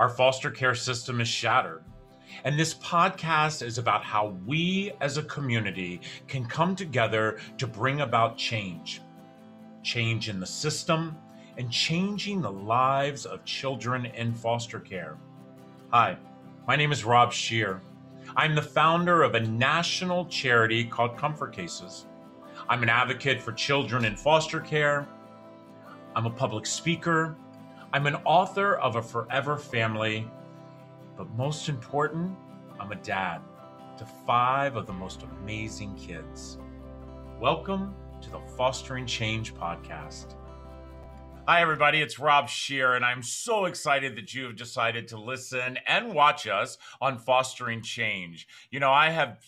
Our 0.00 0.08
foster 0.08 0.50
care 0.50 0.74
system 0.74 1.20
is 1.20 1.28
shattered. 1.28 1.84
And 2.44 2.58
this 2.58 2.72
podcast 2.72 3.60
is 3.60 3.76
about 3.76 4.02
how 4.02 4.34
we 4.46 4.92
as 5.02 5.18
a 5.18 5.22
community 5.24 6.00
can 6.26 6.46
come 6.46 6.74
together 6.74 7.38
to 7.58 7.66
bring 7.66 8.00
about 8.00 8.38
change 8.38 9.02
change 9.82 10.28
in 10.28 10.40
the 10.40 10.46
system 10.46 11.16
and 11.56 11.70
changing 11.70 12.40
the 12.40 12.50
lives 12.50 13.24
of 13.24 13.44
children 13.44 14.06
in 14.06 14.34
foster 14.34 14.78
care. 14.78 15.16
Hi, 15.90 16.18
my 16.66 16.76
name 16.76 16.92
is 16.92 17.04
Rob 17.04 17.32
Scheer. 17.32 17.80
I'm 18.36 18.54
the 18.54 18.62
founder 18.62 19.22
of 19.22 19.34
a 19.34 19.40
national 19.40 20.26
charity 20.26 20.84
called 20.84 21.16
Comfort 21.16 21.54
Cases. 21.54 22.06
I'm 22.68 22.82
an 22.82 22.90
advocate 22.90 23.40
for 23.40 23.52
children 23.52 24.04
in 24.04 24.16
foster 24.16 24.60
care. 24.60 25.08
I'm 26.14 26.26
a 26.26 26.30
public 26.30 26.66
speaker. 26.66 27.36
I'm 27.92 28.06
an 28.06 28.14
author 28.24 28.76
of 28.76 28.94
A 28.94 29.02
Forever 29.02 29.56
Family 29.56 30.30
but 31.16 31.28
most 31.30 31.68
important, 31.68 32.36
I'm 32.78 32.92
a 32.92 32.94
dad 32.94 33.40
to 33.98 34.06
five 34.24 34.76
of 34.76 34.86
the 34.86 34.92
most 34.92 35.24
amazing 35.24 35.96
kids. 35.96 36.56
Welcome 37.40 37.96
to 38.22 38.30
the 38.30 38.38
Fostering 38.56 39.06
Change 39.06 39.56
podcast. 39.56 40.36
Hi, 41.48 41.60
everybody. 41.60 42.00
It's 42.00 42.20
Rob 42.20 42.48
Scheer, 42.48 42.94
and 42.94 43.04
I'm 43.04 43.24
so 43.24 43.64
excited 43.64 44.14
that 44.14 44.34
you 44.34 44.44
have 44.44 44.54
decided 44.54 45.08
to 45.08 45.20
listen 45.20 45.76
and 45.88 46.14
watch 46.14 46.46
us 46.46 46.78
on 47.00 47.18
Fostering 47.18 47.82
Change. 47.82 48.46
You 48.70 48.78
know, 48.78 48.92
I 48.92 49.10
have 49.10 49.38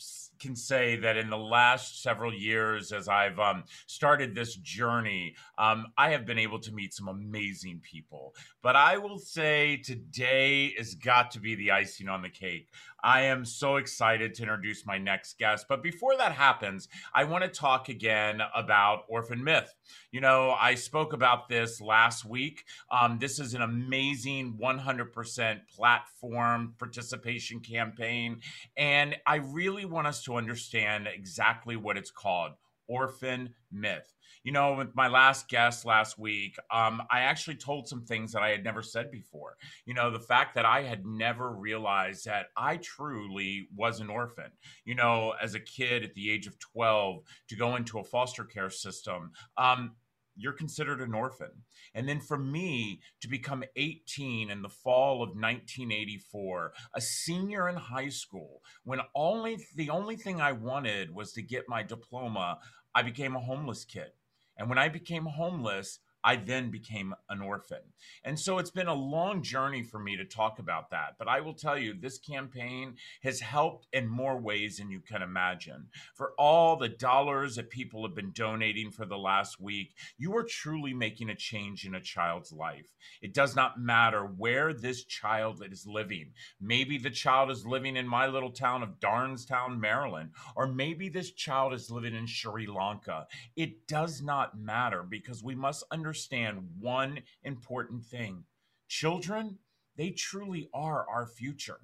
can 0.43 0.57
say 0.57 0.97
that 0.97 1.17
in 1.17 1.31
the 1.31 1.39
last 1.39 2.03
several 2.03 2.35
years, 2.35 2.93
as 2.93 3.09
I've 3.09 3.39
um, 3.39 3.65
started 3.87 4.35
this 4.35 4.57
journey, 4.57 5.37
um, 5.57 5.87
I 5.97 6.11
have 6.11 6.27
been 6.27 6.39
able 6.39 6.59
to 6.61 6.73
meet 6.73 6.93
some 6.93 7.09
amazing 7.09 7.81
people. 7.81 8.35
But 8.61 8.75
I 8.75 8.99
will 8.99 9.19
say 9.19 9.77
today 9.77 10.75
has 10.77 10.95
got 10.95 11.31
to 11.33 11.41
be 11.41 11.55
the 11.55 11.71
icing 11.71 12.09
on 12.09 12.23
the 12.23 12.29
cake. 12.29 12.71
I 13.03 13.23
am 13.23 13.45
so 13.45 13.77
excited 13.77 14.35
to 14.35 14.43
introduce 14.43 14.87
my 14.87 14.99
next 14.99 15.39
guest. 15.39 15.67
But 15.69 15.83
before 15.83 16.17
that 16.17 16.33
happens, 16.33 16.89
I 17.15 17.25
want 17.25 17.45
to 17.45 17.51
talk 17.51 17.89
again 17.89 18.41
about 18.55 19.05
Orphan 19.09 19.43
Myth. 19.43 19.73
You 20.11 20.21
know, 20.21 20.51
I 20.59 20.75
spoke 20.75 21.13
about 21.13 21.49
this 21.49 21.81
last 21.81 22.25
week. 22.25 22.65
Um, 22.91 23.19
this 23.19 23.39
is 23.39 23.55
an 23.55 23.63
amazing 23.63 24.59
100% 24.61 25.61
platform 25.75 26.75
participation 26.79 27.61
campaign. 27.61 28.41
And 28.77 29.17
I 29.27 29.37
really 29.37 29.85
want 29.85 30.07
us 30.07 30.23
to 30.25 30.37
understand 30.37 31.09
exactly 31.13 31.77
what 31.77 31.97
it's 31.97 32.11
called 32.11 32.53
Orphan 32.89 33.55
Myth. 33.71 34.13
You 34.45 34.53
know, 34.53 34.75
with 34.75 34.95
my 34.95 35.09
last 35.09 35.49
guest 35.49 35.85
last 35.85 36.19
week, 36.19 36.57
um, 36.71 37.03
I 37.11 37.21
actually 37.21 37.57
told 37.57 37.87
some 37.87 38.05
things 38.05 38.33
that 38.33 38.43
I 38.43 38.49
had 38.49 38.65
never 38.65 38.83
said 38.83 39.11
before. 39.11 39.57
You 39.87 39.95
know, 39.95 40.11
the 40.11 40.19
fact 40.19 40.55
that 40.57 40.65
I 40.65 40.83
had 40.83 41.07
never 41.07 41.53
realized 41.53 42.25
that 42.25 42.47
I 42.57 42.79
truly 42.79 43.69
was 43.77 44.01
an 44.01 44.11
orphan. 44.11 44.51
You 44.85 44.97
know, 44.97 45.35
as 45.41 45.55
a 45.55 45.61
kid 45.61 46.03
at 46.03 46.15
the 46.15 46.31
age 46.31 46.47
of 46.47 46.59
12, 46.59 47.23
to 47.49 47.57
go 47.57 47.77
into 47.77 48.01
a 48.01 48.05
foster 48.05 48.45
care 48.45 48.71
system, 48.71 49.31
um, 49.57 49.93
you're 50.37 50.53
considered 50.53 51.01
an 51.01 51.15
orphan. 51.15 51.51
And 51.95 52.09
then 52.09 52.21
for 52.21 52.39
me 52.39 53.01
to 53.21 53.29
become 53.29 53.65
18 53.77 54.51
in 54.51 54.63
the 54.63 54.69
fall 54.69 55.17
of 55.23 55.31
1984, 55.31 56.73
a 56.95 57.01
senior 57.01 57.69
in 57.69 57.77
high 57.77 58.09
school, 58.09 58.63
when 58.85 59.01
only 59.15 59.59
the 59.77 59.91
only 59.91 60.17
thing 60.17 60.41
I 60.41 60.53
wanted 60.53 61.15
was 61.15 61.33
to 61.33 61.43
get 61.43 61.69
my 61.69 61.83
diploma, 61.83 62.59
I 62.95 63.03
became 63.03 63.37
a 63.37 63.41
homeless 63.41 63.85
kid. 63.85 64.11
And 64.57 64.69
when 64.69 64.79
I 64.79 64.89
became 64.89 65.27
homeless, 65.27 65.99
I 66.25 66.37
then 66.37 66.71
became 66.71 67.15
an 67.29 67.41
orphan. 67.41 67.81
And 68.25 68.39
so 68.39 68.59
it's 68.59 68.71
been 68.71 68.87
a 68.87 68.95
long 68.95 69.43
journey 69.43 69.83
for 69.83 69.99
me 69.99 70.17
to 70.17 70.25
talk 70.25 70.59
about 70.59 70.91
that. 70.91 71.17
But 71.19 71.29
I 71.29 71.41
will 71.41 71.55
tell 71.55 71.77
you, 71.77 71.95
this 71.95 72.19
campaign 72.19 72.95
has 73.23 73.41
helped 73.41 73.87
in 73.93 74.07
more 74.07 74.39
ways 74.39 74.77
than 74.77 74.91
you 74.91 75.01
can 75.01 75.23
imagine. 75.23 75.89
For 76.15 76.33
all 76.39 76.77
the 76.77 76.89
dollars 76.89 77.57
that 77.57 77.71
people 77.71 78.03
have 78.07 78.15
been 78.15 78.33
donating 78.33 78.91
for 78.91 79.05
the 79.05 79.19
last 79.19 79.61
week, 79.61 79.95
you 80.17 80.37
are 80.37 80.45
truly 80.45 80.95
making 80.95 81.31
a 81.31 81.35
change 81.35 81.85
in 81.85 81.95
a 81.95 82.01
child's 82.01 82.53
life. 82.53 82.87
It 83.21 83.35
does 83.35 83.57
not 83.57 83.81
matter 83.81 84.23
where 84.23 84.73
this 84.73 85.05
child 85.05 85.63
is 85.69 85.87
living. 85.87 86.33
Maybe 86.61 86.99
the 86.99 87.11
child 87.11 87.51
is 87.51 87.67
living 87.67 87.97
in 87.97 88.07
my 88.07 88.27
little 88.27 88.53
town 88.53 88.83
of 88.83 89.01
Darnestown, 89.01 89.81
Maryland, 89.81 90.31
or 90.55 90.67
maybe 90.69 91.09
this 91.09 91.33
child 91.33 91.75
is 91.75 91.91
living 91.91 92.15
in 92.15 92.27
Sri 92.27 92.67
Lanka. 92.67 93.27
It 93.57 93.89
does 93.89 94.23
not 94.23 94.59
matter 94.59 95.03
because 95.03 95.43
we 95.43 95.55
must 95.55 95.85
understand 95.91 96.12
understand 96.13 96.59
one 96.79 97.19
important 97.43 98.05
thing 98.05 98.45
children, 98.87 99.57
they 99.97 100.11
truly 100.11 100.69
are 100.75 101.07
our 101.09 101.27
future. 101.27 101.81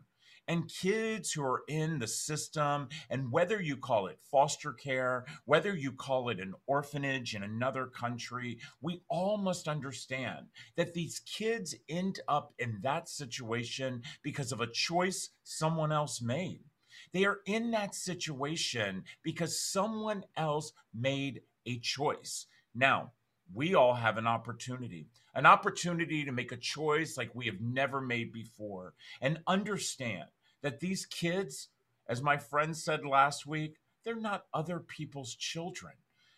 And 0.46 0.70
kids 0.70 1.32
who 1.32 1.42
are 1.42 1.62
in 1.66 1.98
the 1.98 2.06
system, 2.06 2.88
and 3.08 3.32
whether 3.32 3.62
you 3.62 3.78
call 3.78 4.08
it 4.08 4.18
foster 4.30 4.74
care, 4.74 5.24
whether 5.46 5.74
you 5.74 5.92
call 5.92 6.28
it 6.28 6.40
an 6.40 6.52
orphanage 6.66 7.34
in 7.34 7.42
another 7.42 7.86
country, 7.86 8.58
we 8.82 9.00
all 9.08 9.38
must 9.38 9.66
understand 9.66 10.48
that 10.76 10.92
these 10.92 11.20
kids 11.20 11.74
end 11.88 12.20
up 12.28 12.52
in 12.58 12.80
that 12.82 13.08
situation 13.08 14.02
because 14.22 14.52
of 14.52 14.60
a 14.60 14.70
choice 14.70 15.30
someone 15.44 15.92
else 15.92 16.20
made. 16.20 16.60
They 17.14 17.24
are 17.24 17.38
in 17.46 17.70
that 17.70 17.94
situation 17.94 19.04
because 19.22 19.58
someone 19.58 20.24
else 20.36 20.72
made 20.94 21.40
a 21.64 21.78
choice. 21.78 22.44
Now, 22.74 23.12
we 23.52 23.74
all 23.74 23.94
have 23.94 24.18
an 24.18 24.26
opportunity, 24.26 25.08
an 25.34 25.46
opportunity 25.46 26.24
to 26.24 26.32
make 26.32 26.52
a 26.52 26.56
choice 26.56 27.16
like 27.16 27.34
we 27.34 27.46
have 27.46 27.60
never 27.60 28.00
made 28.00 28.32
before 28.32 28.94
and 29.20 29.40
understand 29.46 30.24
that 30.62 30.80
these 30.80 31.06
kids, 31.06 31.68
as 32.08 32.22
my 32.22 32.36
friend 32.36 32.76
said 32.76 33.04
last 33.04 33.46
week, 33.46 33.76
they're 34.04 34.16
not 34.16 34.46
other 34.52 34.80
people's 34.80 35.34
children. 35.34 35.94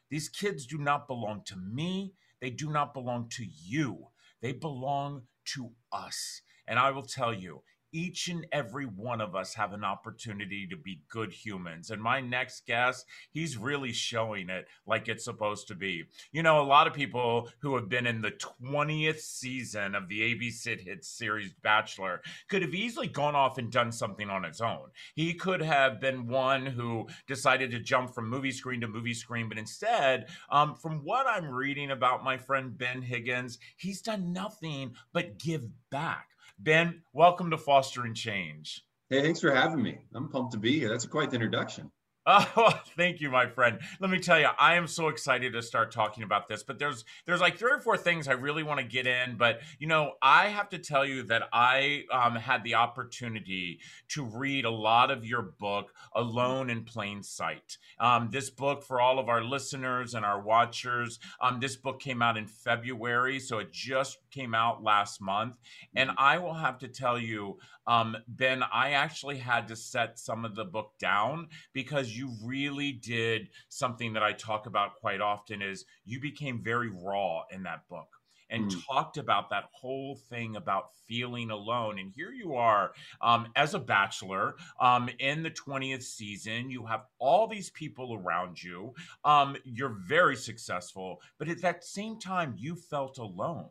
These 0.09 0.29
kids 0.29 0.67
do 0.67 0.79
not 0.79 1.07
belong 1.07 1.43
to 1.47 1.57
me. 1.57 2.15
They 2.41 2.51
do 2.51 2.71
not 2.71 2.95
belong 2.95 3.29
to 3.37 3.45
you. 3.45 4.09
They 4.41 4.53
belong 4.53 5.23
to 5.55 5.71
us. 5.93 6.43
And 6.67 6.79
I 6.79 6.91
will 6.91 7.03
tell 7.03 7.33
you, 7.33 7.63
each 7.93 8.29
and 8.29 8.47
every 8.53 8.87
one 8.87 9.21
of 9.21 9.35
us 9.35 9.55
have 9.55 9.73
an 9.73 9.85
opportunity 9.85 10.67
to 10.67 10.77
be 10.77 11.03
good 11.09 11.33
humans. 11.33 11.91
And 11.91 12.03
my 12.03 12.21
next 12.21 12.67
guest, 12.67 13.07
he's 13.33 13.57
really 13.57 13.93
showing 13.93 14.49
it 14.49 14.67
like 14.87 15.09
it's 15.09 15.25
supposed 15.25 15.69
to 15.69 15.75
be. 15.75 16.05
You 16.33 16.43
know, 16.43 16.61
a 16.61 16.63
lot 16.63 16.87
of 16.87 16.95
people 16.95 17.49
who 17.61 17.75
have 17.77 17.89
been 17.89 18.07
in 18.07 18.21
the 18.21 18.33
20th 18.33 19.21
season 19.21 19.95
of 19.95 20.09
the 20.09 20.21
ABC 20.21 20.81
hit 20.81 21.05
series 21.05 21.53
Bachelor 21.63 22.23
could 22.49 22.63
have 22.63 22.75
easily 22.75 23.09
gone 23.09 23.35
off 23.35 23.59
and 23.59 23.71
done 23.71 23.93
something 23.93 24.29
on 24.31 24.45
its 24.45 24.61
own. 24.61 24.89
He 25.15 25.35
could 25.35 25.63
have 25.63 26.01
been 26.01 26.27
one 26.27 26.67
who 26.67 27.09
decided 27.27 27.71
to 27.73 27.81
jump 27.81 28.15
from 28.15 28.29
movie 28.29 28.53
screen 28.53 28.81
to 28.81 28.89
movie 28.89 29.15
screen, 29.15 29.49
but 29.49 29.59
instead, 29.59 30.27
um, 30.51 30.75
from 30.75 31.05
what 31.05 31.27
I'm 31.27 31.51
reading 31.51 31.91
about 31.91 32.25
my 32.25 32.37
friend 32.37 32.77
Ben 32.77 33.03
Higgins, 33.03 33.59
he's 33.77 34.03
done 34.03 34.33
nothing 34.33 34.95
but 35.13 35.39
give 35.39 35.65
back. 35.91 36.27
Ben, 36.59 37.03
welcome 37.13 37.51
to 37.51 37.59
Fostering 37.59 38.15
Change. 38.15 38.83
Hey, 39.09 39.23
thanks 39.23 39.41
for 39.41 39.55
having 39.55 39.83
me. 39.83 39.99
I'm 40.15 40.29
pumped 40.29 40.53
to 40.53 40.59
be 40.59 40.79
here. 40.79 40.89
That's 40.89 41.07
quite 41.07 41.31
the 41.31 41.37
introduction. 41.37 41.91
Oh, 42.33 42.81
thank 42.97 43.21
you, 43.21 43.29
my 43.29 43.47
friend. 43.47 43.81
Let 43.99 44.09
me 44.09 44.21
tell 44.21 44.39
you, 44.39 44.49
I 44.59 44.77
am 44.77 44.87
so 44.87 45.09
excited 45.09 45.53
to 45.53 45.63
start 45.63 45.91
talking 45.91 46.23
about 46.23 46.47
this. 46.47 46.63
But 46.63 46.79
there's 46.79 47.05
there's 47.27 47.41
like 47.41 47.59
three 47.59 47.73
or 47.73 47.81
four 47.81 47.97
things 47.97 48.29
I 48.29 48.33
really 48.33 48.63
want 48.63 48.79
to 48.79 48.87
get 48.87 49.07
in. 49.07 49.37
But 49.37 49.61
you 49.81 49.89
know, 49.89 50.13
I 50.23 50.47
have 50.49 50.69
to 50.71 50.79
tell 50.79 51.05
you 51.05 51.25
that 51.25 51.49
I 51.53 52.05
um, 52.13 52.37
had 52.37 52.63
the 52.63 52.75
opportunity 52.75 53.81
to 54.11 54.25
read 54.25 54.65
a 54.65 54.71
lot 54.71 55.11
of 55.11 55.25
your 55.25 55.43
book, 55.43 55.93
Alone 56.15 56.71
in 56.71 56.85
Plain 56.85 57.25
Sight. 57.25 57.79
Um, 57.99 58.29
this 58.31 58.49
book, 58.49 58.85
for 58.85 59.01
all 59.01 59.19
of 59.19 59.29
our 59.29 59.43
listeners 59.43 60.15
and 60.15 60.25
our 60.25 60.41
watchers, 60.41 61.19
um, 61.41 61.59
this 61.59 61.75
book 61.75 62.01
came 62.01 62.23
out 62.23 62.37
in 62.37 62.47
February, 62.47 63.41
so 63.41 63.59
it 63.59 63.73
just 63.73 64.19
came 64.31 64.55
out 64.55 64.85
last 64.85 65.21
month. 65.21 65.57
And 65.97 66.11
mm-hmm. 66.11 66.19
I 66.19 66.39
will 66.39 66.55
have 66.55 66.79
to 66.79 66.89
tell 66.89 67.19
you, 67.19 67.59
um, 67.91 68.17
Ben, 68.29 68.63
I 68.73 68.93
actually 68.93 69.37
had 69.39 69.67
to 69.67 69.75
set 69.75 70.17
some 70.17 70.45
of 70.45 70.55
the 70.55 70.65
book 70.65 70.93
down 71.01 71.49
because 71.73 72.17
you 72.17 72.31
really 72.41 72.93
did 72.93 73.49
something 73.69 74.13
that 74.13 74.23
I 74.23 74.33
talk 74.33 74.67
about 74.67 74.95
quite 75.01 75.21
often 75.21 75.61
is 75.61 75.85
you 76.05 76.21
became 76.21 76.63
very 76.63 76.89
raw 76.89 77.43
in 77.51 77.65
that 77.65 77.89
book 77.89 78.07
and 78.49 78.71
mm. 78.71 78.87
talked 78.87 79.17
about 79.17 79.51
that 79.51 79.65
whole 79.73 80.15
thing 80.15 80.55
about 80.55 80.91
feeling 81.09 81.51
alone. 81.51 81.99
And 81.99 82.13
here 82.15 82.31
you 82.31 82.55
are 82.55 82.93
um, 83.21 83.49
as 83.57 83.75
a 83.75 83.81
bachelor 83.81 84.55
um, 84.81 85.11
in 85.19 85.43
the 85.43 85.51
20th 85.51 86.05
season. 86.05 86.71
You 86.71 86.87
have 86.87 87.07
all 87.19 87.49
these 87.49 87.71
people 87.71 88.15
around 88.15 88.63
you. 88.63 88.95
Um, 89.25 89.57
you're 89.65 89.97
very 90.07 90.37
successful, 90.37 91.21
but 91.41 91.49
at 91.49 91.61
that 91.63 91.83
same 91.83 92.21
time, 92.21 92.55
you 92.57 92.77
felt 92.77 93.19
alone. 93.19 93.67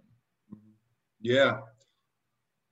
Yeah, 1.21 1.59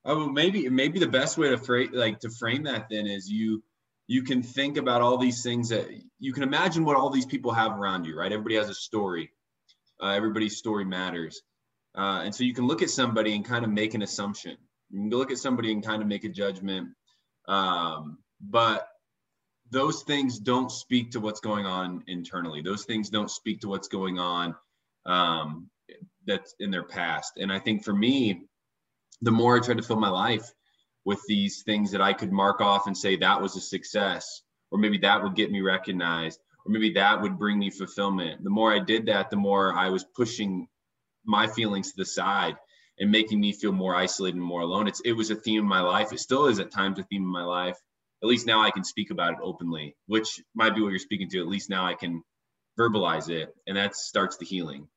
Oh, 0.10 0.30
maybe 0.30 0.70
maybe 0.70 1.00
the 1.00 1.08
best 1.08 1.38
way 1.38 1.50
to 1.50 1.58
frame 1.58 1.90
like 1.92 2.20
to 2.20 2.30
frame 2.30 2.64
that 2.64 2.88
then 2.90 3.08
is 3.08 3.30
you 3.30 3.62
you 4.08 4.24
can 4.24 4.42
think 4.42 4.78
about 4.78 5.02
all 5.02 5.18
these 5.18 5.44
things 5.44 5.68
that 5.68 5.90
you 6.18 6.32
can 6.32 6.44
imagine 6.44 6.86
what 6.86 6.96
all 6.96 7.10
these 7.10 7.26
people 7.26 7.52
have 7.52 7.74
around 7.74 8.06
you, 8.06 8.18
right? 8.18 8.32
Everybody 8.32 8.56
has 8.56 8.70
a 8.70 8.74
story. 8.74 9.32
Uh, 10.02 10.12
everybody's 10.12 10.56
story 10.56 10.86
matters, 10.86 11.42
uh, 11.98 12.22
and 12.24 12.34
so 12.34 12.46
you 12.46 12.54
can 12.54 12.68
look 12.68 12.82
at 12.82 12.90
somebody 12.90 13.36
and 13.36 13.44
kind 13.44 13.66
of 13.66 13.72
make 13.72 13.96
an 13.96 14.02
assumption. 14.02 14.56
You 14.92 15.10
can 15.10 15.10
look 15.10 15.32
at 15.32 15.40
somebody 15.40 15.74
and 15.74 15.84
kind 15.84 16.02
of 16.02 16.08
make 16.08 16.24
a 16.24 16.30
judgment. 16.30 16.90
Um, 17.50 18.20
but 18.40 18.88
those 19.72 20.04
things 20.04 20.40
don't 20.40 20.72
speak 20.72 21.12
to 21.12 21.20
what's 21.20 21.42
going 21.42 21.66
on 21.66 22.04
internally. 22.08 22.62
Those 22.62 22.86
things 22.86 23.10
don't 23.10 23.30
speak 23.30 23.62
to 23.62 23.68
what's 23.68 23.90
going 23.90 24.20
on 24.20 24.56
um, 25.06 25.70
that's 26.26 26.56
in 26.60 26.72
their 26.72 26.84
past. 26.84 27.34
And 27.38 27.52
I 27.52 27.60
think 27.60 27.84
for 27.84 27.94
me, 27.94 28.47
the 29.22 29.32
more 29.32 29.58
I 29.58 29.60
tried 29.62 29.78
to 29.78 29.84
fill 29.84 30.00
my 30.00 30.10
life 30.10 30.54
with 31.06 31.22
these 31.28 31.64
things 31.64 31.92
that 31.92 32.02
I 32.02 32.14
could 32.14 32.32
mark 32.32 32.62
off 32.62 32.88
and 32.88 32.98
say 32.98 33.16
that 33.16 33.42
was 33.42 33.56
a 33.56 33.62
success, 33.62 34.42
or 34.72 34.78
maybe 34.78 34.98
that 35.00 35.24
would 35.24 35.36
get 35.36 35.52
me 35.52 35.62
recognized, 35.62 36.40
or 36.66 36.72
maybe 36.72 36.94
that 36.94 37.22
would 37.22 37.40
bring 37.40 37.58
me 37.60 37.70
fulfillment. 37.70 38.44
The 38.44 38.50
more 38.50 38.74
I 38.74 38.80
did 38.80 39.06
that, 39.06 39.30
the 39.30 39.38
more 39.38 39.74
I 39.74 39.90
was 39.90 40.04
pushing 40.04 40.68
my 41.26 41.48
feelings 41.48 41.92
to 41.92 41.98
the 41.98 42.06
side 42.06 42.58
and 43.00 43.12
making 43.12 43.40
me 43.40 43.54
feel 43.54 43.72
more 43.72 43.96
isolated 43.96 44.36
and 44.36 44.44
more 44.44 44.62
alone. 44.62 44.88
It's 44.88 45.02
it 45.02 45.14
was 45.14 45.30
a 45.30 45.36
theme 45.36 45.60
in 45.60 45.68
my 45.68 45.82
life. 45.82 46.12
It 46.12 46.20
still 46.20 46.48
is 46.48 46.60
at 46.60 46.72
times 46.72 47.00
a 47.00 47.04
theme 47.04 47.24
in 47.24 47.28
my 47.28 47.44
life. 47.44 47.78
At 48.24 48.30
least 48.30 48.48
now 48.48 48.62
I 48.62 48.72
can 48.72 48.84
speak 48.84 49.12
about 49.12 49.34
it 49.34 49.40
openly, 49.42 49.96
which 50.08 50.42
might 50.56 50.76
be 50.76 50.82
what 50.82 50.90
you're 50.90 51.00
speaking 51.00 51.30
to. 51.30 51.40
At 51.40 51.48
least 51.48 51.70
now 51.70 51.86
I 51.86 51.94
can 51.94 52.24
verbalize 52.80 53.30
it, 53.30 53.54
and 53.68 53.78
that 53.78 53.96
starts 53.96 54.38
the 54.38 54.46
healing. 54.46 54.88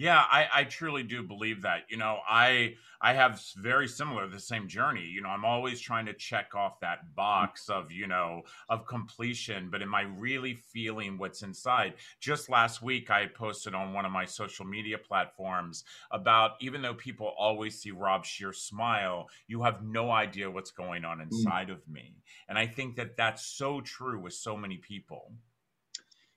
Yeah, 0.00 0.24
I, 0.30 0.48
I 0.50 0.64
truly 0.64 1.02
do 1.02 1.22
believe 1.22 1.60
that. 1.60 1.82
You 1.90 1.98
know, 1.98 2.20
I 2.26 2.76
I 3.02 3.12
have 3.12 3.44
very 3.58 3.86
similar 3.86 4.26
the 4.26 4.40
same 4.40 4.66
journey. 4.66 5.04
You 5.04 5.20
know, 5.20 5.28
I'm 5.28 5.44
always 5.44 5.78
trying 5.78 6.06
to 6.06 6.14
check 6.14 6.54
off 6.54 6.80
that 6.80 7.14
box 7.14 7.68
of 7.68 7.92
you 7.92 8.06
know 8.06 8.44
of 8.70 8.86
completion, 8.86 9.68
but 9.70 9.82
am 9.82 9.94
I 9.94 10.04
really 10.16 10.54
feeling 10.54 11.18
what's 11.18 11.42
inside? 11.42 11.96
Just 12.18 12.48
last 12.48 12.80
week, 12.80 13.10
I 13.10 13.26
posted 13.26 13.74
on 13.74 13.92
one 13.92 14.06
of 14.06 14.10
my 14.10 14.24
social 14.24 14.64
media 14.64 14.96
platforms 14.96 15.84
about 16.10 16.52
even 16.60 16.80
though 16.80 16.94
people 16.94 17.34
always 17.38 17.78
see 17.78 17.90
Rob 17.90 18.24
Scheer 18.24 18.54
smile, 18.54 19.28
you 19.48 19.64
have 19.64 19.82
no 19.82 20.10
idea 20.10 20.50
what's 20.50 20.70
going 20.70 21.04
on 21.04 21.18
mm. 21.18 21.24
inside 21.24 21.68
mm. 21.68 21.72
of 21.72 21.86
me, 21.86 22.14
and 22.48 22.56
I 22.56 22.66
think 22.66 22.96
that 22.96 23.18
that's 23.18 23.44
so 23.44 23.82
true 23.82 24.18
with 24.18 24.32
so 24.32 24.56
many 24.56 24.78
people. 24.78 25.30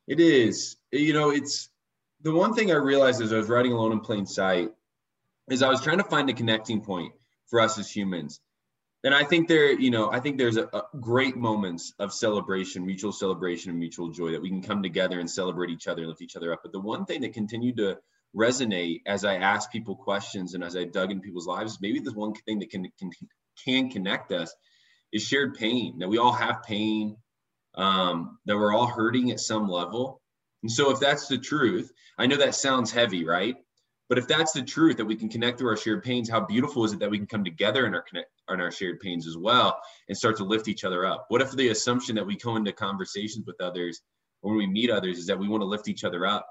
It 0.06 0.20
is. 0.20 0.76
You 0.92 1.14
know, 1.14 1.30
it's 1.30 1.70
the 2.24 2.34
one 2.34 2.54
thing 2.54 2.72
I 2.72 2.76
realized 2.76 3.22
as 3.22 3.34
I 3.34 3.38
was 3.38 3.50
writing 3.50 3.74
Alone 3.74 3.92
in 3.92 4.00
Plain 4.00 4.26
Sight 4.26 4.72
is 5.50 5.62
I 5.62 5.70
was 5.70 5.82
trying 5.82 5.98
to 5.98 6.06
find 6.06 6.30
a 6.30 6.34
connecting 6.34 6.82
point 6.82 7.14
for 7.48 7.60
us 7.60 7.78
as 7.78 7.94
humans. 7.94 8.40
And 9.04 9.14
I 9.14 9.26
think 9.26 9.50
there, 9.50 9.74
you 9.74 9.92
know, 9.92 10.10
I 10.10 10.22
think 10.22 10.38
there's 10.38 10.56
a, 10.56 10.64
a 10.64 10.84
great 11.02 11.36
moments 11.36 11.94
of 12.00 12.14
celebration, 12.14 12.86
mutual 12.86 13.12
celebration 13.12 13.70
and 13.70 13.80
mutual 13.80 14.10
joy 14.10 14.32
that 14.32 14.42
we 14.42 14.50
can 14.50 14.62
come 14.62 14.82
together 14.82 15.20
and 15.20 15.30
celebrate 15.30 15.70
each 15.70 15.88
other 15.88 16.04
and 16.04 16.10
lift 16.10 16.22
each 16.22 16.38
other 16.38 16.54
up. 16.54 16.62
But 16.64 16.72
the 16.72 16.80
one 16.80 17.06
thing 17.06 17.20
that 17.22 17.34
continued 17.34 17.76
to 17.78 17.98
resonate 18.34 19.02
as 19.06 19.26
I 19.26 19.36
asked 19.36 19.74
people 19.74 19.98
questions 19.98 20.54
and 20.54 20.64
as 20.64 20.78
I 20.78 20.86
dug 20.86 21.12
in 21.12 21.20
people's 21.20 21.46
lives, 21.46 21.80
maybe 21.82 22.00
the 22.00 22.14
one 22.14 22.34
thing 22.34 22.60
that 22.60 22.70
can, 22.70 22.90
can, 22.98 23.12
can 23.66 23.90
connect 23.90 24.32
us 24.32 24.56
is 25.12 25.22
shared 25.22 25.56
pain, 25.56 26.00
that 26.00 26.08
we 26.08 26.18
all 26.18 26.32
have 26.32 26.64
pain, 26.64 27.18
um, 27.76 28.40
that 28.46 28.56
we're 28.56 28.74
all 28.74 28.88
hurting 28.88 29.32
at 29.32 29.42
some 29.42 29.68
level. 29.68 30.22
And 30.64 30.72
so, 30.72 30.90
if 30.92 31.00
that's 31.00 31.28
the 31.28 31.38
truth, 31.38 31.92
I 32.18 32.26
know 32.26 32.38
that 32.38 32.56
sounds 32.56 32.92
heavy, 32.92 33.26
right? 33.26 33.56
But 34.10 34.18
if 34.18 34.28
that's 34.28 34.52
the 34.52 34.62
truth 34.62 34.98
that 34.98 35.06
we 35.06 35.16
can 35.16 35.30
connect 35.30 35.58
through 35.58 35.70
our 35.70 35.78
shared 35.78 36.04
pains, 36.04 36.30
how 36.30 36.46
beautiful 36.46 36.84
is 36.84 36.94
it 36.94 37.00
that 37.00 37.10
we 37.10 37.18
can 37.18 37.28
come 37.28 37.44
together 37.44 37.86
in 37.86 37.96
our 37.96 38.02
connect 38.02 38.30
on 38.48 38.62
our 38.62 38.72
shared 38.72 39.00
pains 39.00 39.28
as 39.28 39.38
well 39.38 39.80
and 40.08 40.18
start 40.18 40.38
to 40.38 40.44
lift 40.44 40.68
each 40.68 40.84
other 40.84 41.06
up? 41.06 41.26
What 41.30 41.42
if 41.42 41.52
the 41.52 41.70
assumption 41.70 42.16
that 42.16 42.26
we 42.26 42.36
go 42.36 42.56
into 42.56 42.72
conversations 42.74 43.46
with 43.48 43.60
others 43.62 44.02
or 44.42 44.52
when 44.52 44.60
we 44.60 44.68
meet 44.68 44.90
others 44.90 45.18
is 45.18 45.26
that 45.28 45.40
we 45.40 45.48
want 45.48 45.62
to 45.62 45.66
lift 45.66 45.88
each 45.88 46.04
other 46.04 46.26
up 46.26 46.48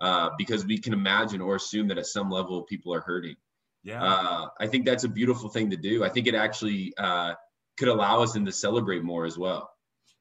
uh, 0.00 0.30
because 0.38 0.64
we 0.64 0.78
can 0.78 0.92
imagine 0.92 1.40
or 1.40 1.56
assume 1.56 1.88
that 1.88 1.98
at 1.98 2.06
some 2.06 2.30
level 2.30 2.62
people 2.62 2.94
are 2.94 3.00
hurting? 3.00 3.36
Yeah, 3.82 4.02
uh, 4.02 4.48
I 4.60 4.68
think 4.68 4.86
that's 4.86 5.02
a 5.04 5.08
beautiful 5.08 5.48
thing 5.48 5.70
to 5.70 5.76
do. 5.76 6.04
I 6.04 6.08
think 6.08 6.28
it 6.28 6.36
actually 6.36 6.92
uh, 6.98 7.34
could 7.78 7.88
allow 7.88 8.22
us 8.22 8.34
then 8.34 8.44
to 8.44 8.52
celebrate 8.52 9.02
more 9.02 9.24
as 9.24 9.36
well. 9.36 9.71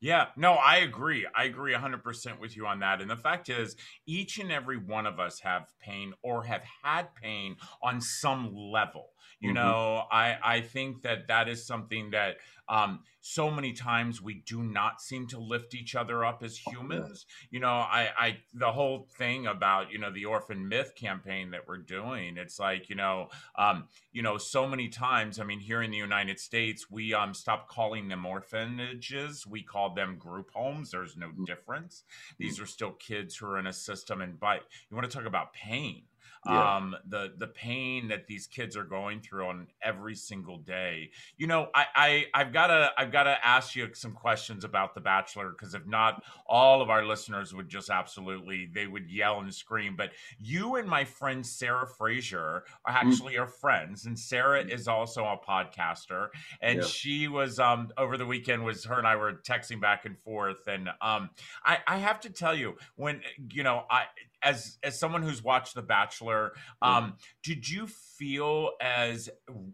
Yeah, 0.02 0.28
no, 0.36 0.54
I 0.54 0.78
agree. 0.78 1.28
I 1.36 1.44
agree 1.44 1.74
100% 1.74 2.40
with 2.40 2.58
you 2.58 2.66
on 2.66 2.80
that. 2.80 3.02
And 3.02 3.10
the 3.10 3.16
fact 3.16 3.50
is, 3.50 3.76
each 4.08 4.40
and 4.40 4.52
every 4.52 4.78
one 4.78 5.06
of 5.06 5.20
us 5.20 5.40
have 5.42 5.68
pain 5.80 6.14
or 6.24 6.44
have 6.44 6.64
had 6.84 7.14
pain 7.14 7.56
on 7.84 8.02
some 8.02 8.52
level. 8.56 9.10
You 9.40 9.50
mm-hmm. 9.50 9.56
know, 9.56 10.04
I, 10.12 10.38
I 10.44 10.62
think 10.62 11.04
that 11.04 11.28
that 11.28 11.48
is 11.48 11.68
something 11.68 12.12
that 12.12 12.38
um, 12.72 13.02
so 13.20 13.52
many 13.52 13.74
times 13.74 14.22
we 14.22 14.36
do 14.48 14.64
not 14.64 15.02
seem 15.02 15.28
to 15.28 15.38
lift 15.38 15.76
each 15.76 15.94
other 15.94 16.24
up 16.24 16.42
as 16.42 16.58
humans. 16.58 17.26
You 17.52 17.60
know, 17.60 17.68
I, 17.68 18.10
I, 18.18 18.38
the 18.54 18.72
whole 18.72 19.10
thing 19.18 19.46
about, 19.46 19.92
you 19.92 20.00
know, 20.00 20.10
the 20.10 20.24
orphan 20.26 20.70
myth 20.70 20.94
campaign 20.96 21.52
that 21.52 21.68
we're 21.68 21.78
doing, 21.78 22.38
it's 22.38 22.60
like, 22.60 22.90
you 22.90 22.96
know, 22.96 23.28
um, 23.58 23.90
you 24.14 24.24
know, 24.24 24.38
so 24.38 24.66
many 24.66 24.88
times, 24.88 25.38
I 25.38 25.44
mean, 25.44 25.60
here 25.60 25.82
in 25.82 25.92
the 25.92 25.98
United 25.98 26.40
States, 26.40 26.90
we 26.90 27.14
um, 27.14 27.34
stopped 27.34 27.70
calling 27.70 28.08
them 28.08 28.26
orphanages. 28.26 29.46
We 29.46 29.64
called 29.64 29.98
them 29.98 30.18
group 30.18 30.52
homes. 30.54 30.92
There's 30.92 31.18
no 31.18 31.28
mm. 31.28 31.46
difference. 31.46 32.06
These 32.40 32.60
are 32.62 32.66
still 32.66 32.92
kids 32.92 33.36
who 33.36 33.48
are 33.48 33.60
in 33.60 33.68
a 33.68 33.74
system. 33.74 34.22
And 34.22 34.40
by, 34.40 34.56
you 34.90 34.96
want 34.96 35.12
to 35.12 35.16
talk 35.16 35.28
about 35.28 35.54
pain 35.54 36.04
yeah. 36.46 36.78
um, 36.78 36.96
the 37.08 37.34
the 37.38 37.48
pain 37.48 38.08
that 38.08 38.28
these 38.28 38.48
kids 38.48 38.76
are 38.76 38.84
going 38.84 39.22
through 39.22 39.46
on 39.46 39.68
every 39.84 40.16
single 40.16 40.58
day. 40.58 41.12
You 41.38 41.48
know, 41.48 41.70
I, 41.76 41.86
I 41.96 42.26
I've 42.34 42.52
got 42.52 42.68
to 42.68 42.92
I've 42.98 43.12
got 43.12 43.24
to 43.24 43.38
ask 43.46 43.76
you 43.76 43.90
some 43.94 44.14
questions 44.14 44.64
about 44.64 44.96
The 44.96 45.02
Bachelor 45.02 45.52
because 45.52 45.76
if 45.76 45.86
not, 45.86 46.24
all 46.48 46.82
of 46.82 46.90
our 46.90 47.06
listeners 47.06 47.54
would 47.54 47.70
just 47.70 47.90
absolutely 47.90 48.70
they 48.74 48.88
would 48.88 49.10
yell 49.10 49.40
and 49.40 49.54
scream. 49.54 49.96
But 49.96 50.12
you 50.40 50.76
and 50.76 50.88
my 50.88 51.04
friend 51.04 51.46
Sarah 51.46 51.88
Fraser 51.88 52.64
are 52.86 52.94
mm. 52.94 52.96
actually 52.96 53.34
mm. 53.36 53.42
are 53.42 53.48
friends, 53.48 54.06
and 54.06 54.18
Sarah 54.18 54.64
mm. 54.64 54.74
is 54.74 54.88
also 54.88 55.24
a 55.26 55.38
podcaster, 55.38 56.30
and 56.62 56.80
yeah. 56.80 56.88
she 56.88 57.28
was 57.28 57.60
um 57.60 57.90
over 57.98 58.18
the 58.18 58.26
weekend 58.26 58.64
was 58.66 58.84
her 58.86 58.98
and 58.98 59.08
I 59.08 59.16
were 59.16 59.34
texting 59.34 59.80
back 59.80 60.06
and 60.06 60.18
forth, 60.18 60.68
and 60.68 60.90
um 61.02 61.30
I 61.64 61.80
I 61.86 61.98
have 61.98 62.20
to 62.22 62.32
tell 62.32 62.56
you 62.56 62.78
when 62.96 63.22
you 63.52 63.62
know 63.62 63.84
I 63.92 64.06
as 64.44 64.78
as 64.84 65.00
someone 65.00 65.24
who's 65.24 65.44
watched 65.44 65.76
The 65.76 65.82
Bachelor, 65.82 66.54
um, 66.82 67.16
did 67.44 67.68
you 67.70 67.88
feel 67.88 68.72
as 68.82 69.30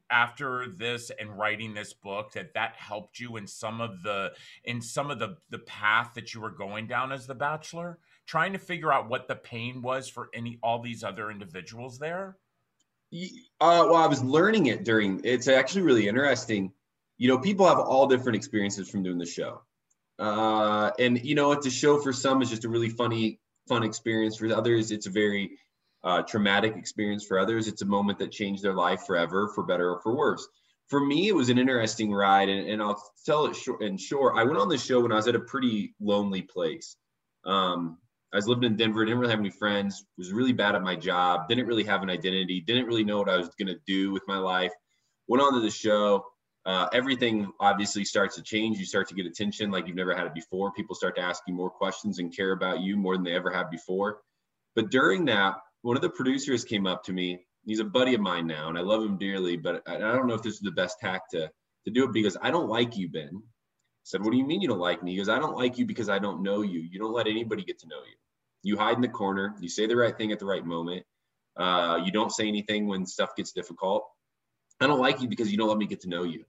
after 0.10 0.68
this 0.68 1.12
and 1.20 1.38
writing 1.38 1.74
this 1.74 1.94
book 1.94 2.34
that 2.34 2.54
that 2.54 2.76
helped 2.76 3.20
you 3.20 3.38
in 3.38 3.48
some 3.48 3.82
of 3.82 4.04
the 4.04 4.34
in 4.64 4.82
some 4.82 5.12
of 5.12 5.20
the 5.20 5.38
the 5.50 5.60
path 5.60 6.14
that 6.16 6.34
you 6.34 6.42
were 6.42 6.52
going 6.52 6.88
down 6.88 7.12
as 7.12 7.28
The 7.28 7.36
Bachelor, 7.36 8.00
trying 8.26 8.54
to 8.54 8.60
figure 8.60 8.92
out 8.92 9.10
what 9.10 9.28
the 9.28 9.36
pain 9.36 9.82
was 9.82 10.10
for 10.10 10.30
any 10.34 10.60
all 10.62 10.82
these 10.82 11.04
other 11.04 11.32
individuals 11.32 12.00
there? 12.00 12.38
Uh, 13.12 13.88
well, 13.90 13.96
I 13.96 14.08
was 14.08 14.24
learning 14.24 14.66
it 14.68 14.84
during. 14.84 15.22
It's 15.24 15.48
actually 15.48 15.84
really 15.84 16.08
interesting. 16.08 16.74
You 17.18 17.30
know, 17.30 17.40
people 17.40 17.66
have 17.66 17.80
all 17.80 18.08
different 18.08 18.36
experiences 18.36 18.90
from 18.90 19.04
doing 19.04 19.18
the 19.18 19.26
show. 19.26 19.62
Uh, 20.20 20.92
and 21.00 21.24
you 21.24 21.36
know, 21.36 21.52
it's 21.52 21.66
a 21.68 21.72
show 21.72 22.00
for 22.00 22.12
some 22.12 22.42
is 22.42 22.50
just 22.50 22.66
a 22.66 22.70
really 22.70 22.90
funny 22.90 23.40
fun 23.68 23.84
experience. 23.84 24.38
For 24.38 24.54
others, 24.54 24.92
it's 24.92 25.08
a 25.08 25.12
very 25.12 25.58
uh, 26.04 26.22
traumatic 26.24 26.76
experience. 26.76 27.26
For 27.26 27.40
others, 27.40 27.68
it's 27.68 27.82
a 27.82 27.86
moment 27.86 28.20
that 28.20 28.32
changed 28.32 28.64
their 28.64 28.74
life 28.74 29.06
forever, 29.06 29.50
for 29.54 29.64
better 29.64 29.92
or 29.92 30.02
for 30.02 30.16
worse. 30.16 30.48
For 30.88 31.00
me, 31.00 31.28
it 31.28 31.36
was 31.36 31.50
an 31.50 31.58
interesting 31.58 32.14
ride, 32.14 32.48
and, 32.48 32.70
and 32.70 32.82
I'll 32.82 33.02
tell 33.26 33.46
it 33.46 33.56
short 33.56 33.82
and 33.82 34.00
short. 34.00 34.38
I 34.38 34.44
went 34.44 34.58
on 34.58 34.70
the 34.70 34.78
show 34.78 35.02
when 35.02 35.12
I 35.12 35.16
was 35.16 35.28
at 35.28 35.36
a 35.36 35.40
pretty 35.40 35.94
lonely 36.00 36.42
place. 36.42 36.96
Um, 37.46 37.98
I 38.34 38.38
was 38.38 38.48
living 38.48 38.64
in 38.66 38.78
Denver, 38.78 39.04
didn't 39.06 39.20
really 39.20 39.32
have 39.32 39.40
any 39.40 39.50
friends, 39.50 40.06
was 40.18 40.32
really 40.32 40.54
bad 40.54 40.76
at 40.76 40.84
my 40.84 40.96
job, 40.96 41.48
didn't 41.48 41.66
really 41.66 41.84
have 41.86 42.04
an 42.04 42.10
identity, 42.10 42.62
didn't 42.62 42.86
really 42.86 43.04
know 43.04 43.18
what 43.18 43.30
I 43.30 43.38
was 43.38 43.50
going 43.60 43.68
to 43.68 43.80
do 43.86 44.12
with 44.12 44.24
my 44.28 44.38
life. 44.38 44.72
Went 45.28 45.42
on 45.42 45.54
to 45.54 45.62
the 45.62 45.70
show, 45.72 46.26
uh, 46.68 46.90
everything 46.92 47.50
obviously 47.62 48.04
starts 48.04 48.36
to 48.36 48.44
change. 48.44 48.78
You 48.78 48.86
start 48.86 49.08
to 49.08 49.16
get 49.16 49.26
attention 49.26 49.72
like 49.72 49.88
you've 49.88 49.96
never 49.96 50.14
had 50.14 50.28
it 50.28 50.34
before. 50.34 50.74
People 50.74 50.96
start 50.96 51.16
to 51.16 51.22
ask 51.22 51.42
you 51.48 51.54
more 51.54 51.70
questions 51.70 52.20
and 52.20 52.36
care 52.36 52.52
about 52.52 52.82
you 52.82 52.98
more 52.98 53.16
than 53.16 53.24
they 53.24 53.34
ever 53.34 53.50
have 53.50 53.72
before. 53.72 54.20
But 54.76 54.92
during 54.92 55.24
that, 55.26 55.56
one 55.84 55.96
of 55.96 56.02
the 56.02 56.10
producers 56.10 56.66
came 56.66 56.86
up 56.86 57.06
to 57.06 57.14
me. 57.14 57.46
He's 57.66 57.80
a 57.80 57.86
buddy 57.86 58.16
of 58.16 58.22
mine 58.22 58.48
now, 58.48 58.68
and 58.68 58.78
I 58.78 58.82
love 58.82 59.02
him 59.02 59.18
dearly. 59.18 59.56
But 59.56 59.82
I, 59.88 59.96
I 59.96 60.00
don't 60.00 60.28
know 60.28 60.34
if 60.34 60.44
this 60.44 60.56
is 60.56 60.60
the 60.60 60.72
best 60.72 61.00
tack 61.00 61.30
to 61.32 61.50
to 61.86 61.92
do 61.92 62.04
it 62.04 62.12
because 62.12 62.36
I 62.42 62.52
don't 62.52 62.68
like 62.68 62.98
you, 62.98 63.08
Ben. 63.08 63.32
I 63.34 63.40
said, 64.04 64.22
"What 64.22 64.32
do 64.32 64.38
you 64.38 64.46
mean 64.46 64.60
you 64.60 64.68
don't 64.68 64.78
like 64.78 65.02
me?" 65.02 65.12
He 65.12 65.18
goes, 65.18 65.30
"I 65.30 65.40
don't 65.40 65.56
like 65.56 65.78
you 65.78 65.86
because 65.86 66.10
I 66.10 66.20
don't 66.20 66.44
know 66.44 66.64
you. 66.64 66.82
You 66.82 67.00
don't 67.00 67.14
let 67.14 67.28
anybody 67.28 67.64
get 67.64 67.80
to 67.80 67.88
know 67.88 68.00
you. 68.00 68.16
You 68.64 68.78
hide 68.78 68.96
in 68.96 69.02
the 69.02 69.08
corner. 69.08 69.56
You 69.62 69.70
say 69.70 69.86
the 69.86 69.96
right 69.96 70.18
thing 70.18 70.34
at 70.34 70.40
the 70.40 70.46
right 70.46 70.66
moment. 70.66 71.06
Uh, 71.56 72.02
you 72.04 72.12
don't 72.12 72.32
say 72.32 72.46
anything 72.46 72.88
when 72.88 73.06
stuff 73.06 73.38
gets 73.38 73.54
difficult. 73.54 74.06
I 74.82 74.88
don't 74.88 75.00
like 75.00 75.22
you 75.22 75.30
because 75.30 75.50
you 75.50 75.58
don't 75.58 75.70
let 75.70 75.78
me 75.78 75.88
get 75.88 76.02
to 76.02 76.10
know 76.10 76.24
you." 76.24 76.44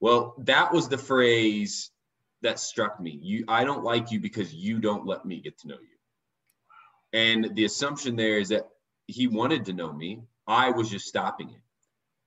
Well, 0.00 0.34
that 0.38 0.72
was 0.72 0.88
the 0.88 0.98
phrase 0.98 1.90
that 2.42 2.58
struck 2.58 2.98
me. 2.98 3.18
You, 3.22 3.44
I 3.48 3.64
don't 3.64 3.84
like 3.84 4.10
you 4.10 4.20
because 4.20 4.52
you 4.54 4.80
don't 4.80 5.06
let 5.06 5.24
me 5.26 5.40
get 5.40 5.58
to 5.58 5.68
know 5.68 5.78
you. 5.78 5.88
And 7.12 7.54
the 7.54 7.64
assumption 7.64 8.16
there 8.16 8.38
is 8.38 8.48
that 8.48 8.68
he 9.06 9.26
wanted 9.26 9.66
to 9.66 9.72
know 9.72 9.92
me. 9.92 10.22
I 10.46 10.70
was 10.70 10.88
just 10.88 11.06
stopping 11.06 11.50
it. 11.50 11.60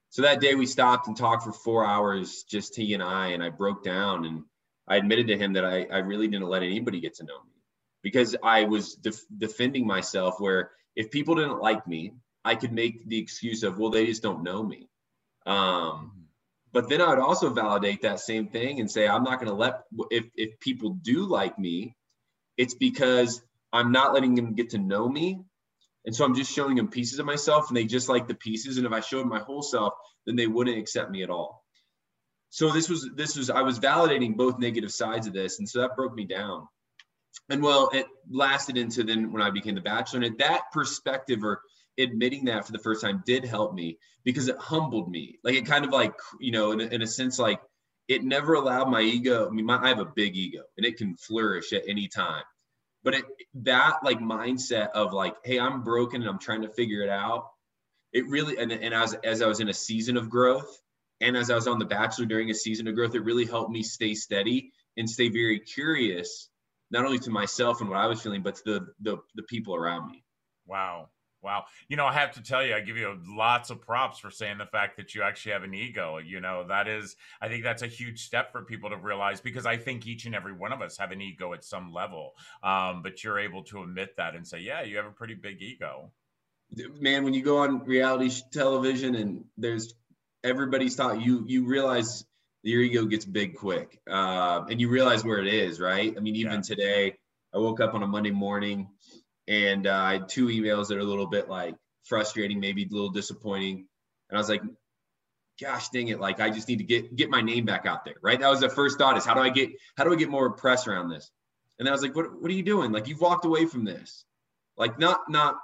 So 0.10 0.22
that 0.22 0.42
day 0.42 0.54
we 0.54 0.68
stopped 0.68 1.08
and 1.08 1.18
talked 1.18 1.44
for 1.44 1.52
four 1.52 1.86
hours, 1.86 2.44
just 2.44 2.76
he 2.76 2.94
and 2.94 3.02
I, 3.02 3.30
and 3.30 3.42
I 3.42 3.50
broke 3.50 3.84
down 3.84 4.26
and 4.26 4.44
I 4.88 4.98
admitted 4.98 5.28
to 5.28 5.38
him 5.38 5.54
that 5.54 5.66
I, 5.66 5.88
I 5.92 6.00
really 6.00 6.28
didn't 6.28 6.50
let 6.50 6.62
anybody 6.62 7.00
get 7.00 7.16
to 7.16 7.24
know 7.24 7.42
me 7.44 7.54
because 8.04 8.36
I 8.44 8.66
was 8.66 8.94
def- 8.96 9.26
defending 9.36 9.88
myself 9.88 10.36
where 10.40 10.72
if 10.96 11.10
people 11.10 11.36
didn't 11.36 11.62
like 11.62 11.88
me, 11.88 12.14
I 12.46 12.54
could 12.56 12.74
make 12.74 13.08
the 13.08 13.18
excuse 13.18 13.64
of, 13.64 13.80
well, 13.80 13.90
they 13.90 14.06
just 14.06 14.22
don't 14.22 14.44
know 14.44 14.62
me. 14.62 14.90
Um, 15.48 16.23
But 16.74 16.90
then 16.90 17.02
I 17.02 17.10
would 17.10 17.20
also 17.20 17.50
validate 17.52 18.02
that 18.02 18.20
same 18.20 18.48
thing 18.48 18.80
and 18.80 18.90
say, 18.90 19.08
I'm 19.08 19.24
not 19.24 19.40
going 19.40 19.50
to 19.50 19.54
let, 19.54 19.84
if, 20.10 20.26
if 20.36 20.60
people 20.60 20.98
do 21.02 21.26
like 21.26 21.58
me, 21.60 21.96
it's 22.58 22.74
because 22.74 23.44
I'm 23.72 23.92
not 23.92 24.14
letting 24.14 24.34
them 24.34 24.56
get 24.56 24.72
to 24.72 24.80
know 24.80 25.08
me. 25.08 25.40
And 26.06 26.16
so 26.16 26.26
I'm 26.26 26.36
just 26.36 26.52
showing 26.52 26.76
them 26.76 26.90
pieces 26.90 27.20
of 27.20 27.26
myself 27.26 27.70
and 27.70 27.78
they 27.78 27.86
just 27.86 28.10
like 28.10 28.28
the 28.28 28.36
pieces. 28.36 28.78
And 28.78 28.88
if 28.88 28.92
I 28.92 29.00
showed 29.00 29.28
my 29.28 29.40
whole 29.40 29.62
self, 29.62 29.94
then 30.26 30.36
they 30.36 30.48
wouldn't 30.48 30.78
accept 30.78 31.12
me 31.12 31.24
at 31.24 31.30
all. 31.30 31.64
So 32.50 32.72
this 32.72 32.90
was, 32.90 33.10
this 33.16 33.36
was, 33.36 33.50
I 33.50 33.62
was 33.62 33.80
validating 33.80 34.36
both 34.36 34.60
negative 34.60 34.92
sides 34.92 35.28
of 35.28 35.34
this. 35.34 35.60
And 35.60 35.70
so 35.70 35.82
that 35.82 35.96
broke 35.96 36.14
me 36.14 36.26
down. 36.26 36.68
And 37.50 37.64
well, 37.64 37.90
it 37.94 38.06
lasted 38.30 38.78
into 38.78 39.04
then 39.04 39.32
when 39.32 39.42
I 39.42 39.50
became 39.50 39.76
the 39.76 39.82
bachelor. 39.82 40.22
And 40.22 40.38
that 40.40 40.64
perspective 40.72 41.44
or 41.44 41.62
admitting 41.98 42.46
that 42.46 42.66
for 42.66 42.72
the 42.72 42.80
first 42.80 43.02
time 43.02 43.24
did 43.26 43.46
help 43.46 43.74
me 43.74 43.98
because 44.24 44.48
it 44.48 44.58
humbled 44.58 45.10
me. 45.10 45.40
Like 45.44 45.56
it 45.56 45.66
kind 45.66 45.86
of 45.86 45.92
like, 45.92 46.14
you 46.40 46.52
know, 46.52 46.72
in 46.72 46.82
a, 46.82 46.86
in 46.86 47.02
a 47.02 47.08
sense, 47.08 47.40
like 47.40 47.62
it 48.08 48.24
never 48.24 48.54
allowed 48.54 48.90
my 48.90 49.02
ego. 49.02 49.48
I 49.48 49.52
mean, 49.52 49.66
my, 49.66 49.82
I 49.82 49.90
have 49.90 50.00
a 50.00 50.06
big 50.06 50.36
ego 50.36 50.62
and 50.78 50.86
it 50.86 50.98
can 50.98 51.16
flourish 51.16 51.74
at 51.74 51.84
any 51.88 52.08
time. 52.08 52.44
But 53.04 53.16
it, 53.16 53.26
that 53.56 53.98
like 54.04 54.20
mindset 54.20 54.90
of 54.92 55.14
like, 55.14 55.36
hey, 55.44 55.60
I'm 55.60 55.84
broken 55.84 56.22
and 56.22 56.30
I'm 56.30 56.40
trying 56.40 56.62
to 56.62 56.70
figure 56.70 57.02
it 57.02 57.10
out. 57.10 57.50
It 58.14 58.28
really, 58.28 58.58
and, 58.58 58.72
and 58.72 58.94
as, 58.94 59.14
as 59.24 59.42
I 59.42 59.48
was 59.48 59.60
in 59.60 59.70
a 59.70 59.74
season 59.74 60.18
of 60.18 60.30
growth 60.30 60.80
and 61.20 61.36
as 61.36 61.50
I 61.50 61.56
was 61.56 61.68
on 61.68 61.80
The 61.80 61.86
Bachelor 61.86 62.26
during 62.26 62.50
a 62.50 62.56
season 62.56 62.88
of 62.88 62.96
growth, 62.96 63.16
it 63.16 63.24
really 63.24 63.46
helped 63.46 63.72
me 63.72 63.84
stay 63.84 64.14
steady 64.14 64.72
and 64.98 65.10
stay 65.10 65.30
very 65.30 65.60
curious, 65.60 66.50
not 66.92 67.06
only 67.06 67.20
to 67.20 67.30
myself 67.30 67.82
and 67.82 67.90
what 67.90 68.00
I 68.00 68.06
was 68.06 68.22
feeling, 68.22 68.44
but 68.44 68.56
to 68.56 68.64
the, 68.66 68.88
the, 69.02 69.18
the 69.36 69.44
people 69.44 69.76
around 69.76 70.12
me. 70.12 70.24
Wow. 70.68 71.10
Wow. 71.44 71.66
You 71.90 71.98
know, 71.98 72.06
I 72.06 72.14
have 72.14 72.32
to 72.34 72.42
tell 72.42 72.66
you, 72.66 72.74
I 72.74 72.80
give 72.80 72.98
you 72.98 73.20
lots 73.28 73.70
of 73.70 73.82
props 73.82 74.20
for 74.20 74.32
saying 74.32 74.58
the 74.58 74.66
fact 74.66 74.98
that 74.98 75.14
you 75.14 75.24
actually 75.24 75.52
have 75.52 75.64
an 75.64 75.74
ego. 75.74 76.18
You 76.18 76.40
know, 76.40 76.66
that 76.70 76.88
is, 76.88 77.16
I 77.42 77.50
think 77.50 77.64
that's 77.64 77.82
a 77.82 77.88
huge 77.88 78.26
step 78.26 78.52
for 78.52 78.64
people 78.64 78.90
to 78.92 78.98
realize 78.98 79.42
because 79.42 79.66
I 79.66 79.78
think 79.78 80.08
each 80.08 80.26
and 80.26 80.34
every 80.34 80.54
one 80.54 80.72
of 80.72 80.82
us 80.82 80.98
have 80.98 81.12
an 81.12 81.22
ego 81.22 81.54
at 81.54 81.64
some 81.64 81.92
level. 81.92 82.32
Um, 82.64 83.02
but 83.04 83.24
you're 83.24 83.40
able 83.40 83.64
to 83.66 83.84
admit 83.84 84.16
that 84.18 84.36
and 84.36 84.48
say, 84.48 84.60
yeah, 84.60 84.84
you 84.84 84.98
have 84.98 85.06
a 85.06 85.12
pretty 85.12 85.36
big 85.36 85.62
ego. 85.62 86.12
Man, 87.00 87.24
when 87.24 87.34
you 87.34 87.44
go 87.44 87.60
on 87.60 87.84
reality 87.86 88.32
television 88.52 89.16
and 89.16 89.46
there's 89.58 89.94
everybody's 90.44 90.96
thought, 90.96 91.22
you, 91.22 91.44
you 91.46 91.66
realize 91.66 92.26
your 92.64 92.82
ego 92.82 93.06
gets 93.06 93.26
big 93.26 93.56
quick 93.56 94.00
uh, 94.10 94.64
and 94.70 94.80
you 94.80 94.90
realize 94.90 95.24
where 95.24 95.40
it 95.40 95.54
is, 95.54 95.80
right? 95.80 96.14
I 96.16 96.20
mean, 96.22 96.36
even 96.38 96.54
yeah. 96.54 96.62
today, 96.62 97.16
I 97.54 97.58
woke 97.58 97.82
up 97.82 97.94
on 97.94 98.02
a 98.02 98.08
Monday 98.08 98.32
morning 98.32 98.90
and 99.48 99.88
uh, 99.88 99.94
I 99.94 100.14
had 100.14 100.30
two 100.30 100.48
emails 100.48 100.88
that 100.88 100.98
are 100.98 101.02
a 101.02 101.06
little 101.06 101.28
bit 101.28 101.50
like 101.50 101.76
frustrating, 102.04 102.60
maybe 102.60 102.84
a 102.84 102.94
little 102.94 103.10
disappointing. 103.10 103.88
And 104.30 104.38
I 104.38 104.40
was 104.40 104.50
like, 104.50 104.62
gosh 105.62 105.90
dang 105.90 106.08
it, 106.08 106.20
like 106.20 106.40
I 106.40 106.50
just 106.50 106.68
need 106.68 106.78
to 106.78 106.84
get 106.84 107.16
get 107.16 107.30
my 107.30 107.42
name 107.42 107.66
back 107.66 107.86
out 107.86 108.06
there, 108.06 108.16
right? 108.22 108.40
That 108.40 108.50
was 108.50 108.62
the 108.62 108.70
first 108.70 108.98
thought 108.98 109.18
is 109.18 109.26
how 109.26 109.34
do 109.34 109.42
I 109.42 109.50
get 109.50 109.70
how 109.96 110.04
do 110.04 110.14
I 110.14 110.16
get 110.16 110.30
more 110.30 110.52
press 110.52 110.88
around 110.88 111.10
this? 111.10 111.30
And 111.80 111.88
I 111.88 111.92
was 111.92 112.02
like, 112.02 112.16
what 112.16 112.42
what 112.42 112.50
are 112.50 112.56
you 112.56 112.64
doing? 112.64 112.92
Like 112.92 113.08
you've 113.08 113.22
walked 113.22 113.46
away 113.46 113.66
from 113.66 113.84
this. 113.84 114.26
Like 114.78 114.98
not 115.00 115.22
not 115.30 115.56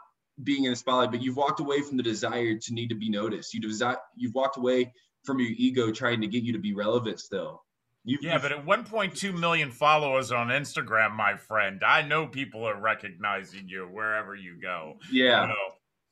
being 0.42 0.66
in 0.66 0.72
the 0.72 0.76
spotlight, 0.76 1.12
but 1.12 1.22
you've 1.22 1.36
walked 1.36 1.60
away 1.60 1.82
from 1.82 1.98
the 1.98 2.04
desire 2.04 2.56
to 2.56 2.74
need 2.74 2.90
to 2.90 2.96
be 2.96 3.10
noticed. 3.10 3.54
You 3.54 3.62
desire 3.62 3.98
you've 4.16 4.36
walked 4.36 4.58
away 4.58 4.94
from 5.24 5.40
your 5.40 5.50
ego 5.58 5.92
trying 5.92 6.22
to 6.22 6.28
get 6.28 6.44
you 6.44 6.54
to 6.54 6.60
be 6.60 6.74
relevant 6.74 7.20
still. 7.20 7.64
You, 8.06 8.18
yeah, 8.22 8.38
but 8.38 8.52
at 8.52 8.66
1.2 8.66 9.38
million 9.38 9.72
followers 9.72 10.32
on 10.32 10.48
Instagram, 10.48 11.12
my 11.12 11.36
friend, 11.36 11.82
I 11.86 12.02
know 12.02 12.28
people 12.28 12.68
are 12.68 12.80
recognizing 12.80 13.68
you 13.68 13.84
wherever 13.92 14.36
you 14.36 14.56
go. 14.60 14.98
Yeah. 15.12 15.42
You 15.42 15.48
know? 15.50 15.56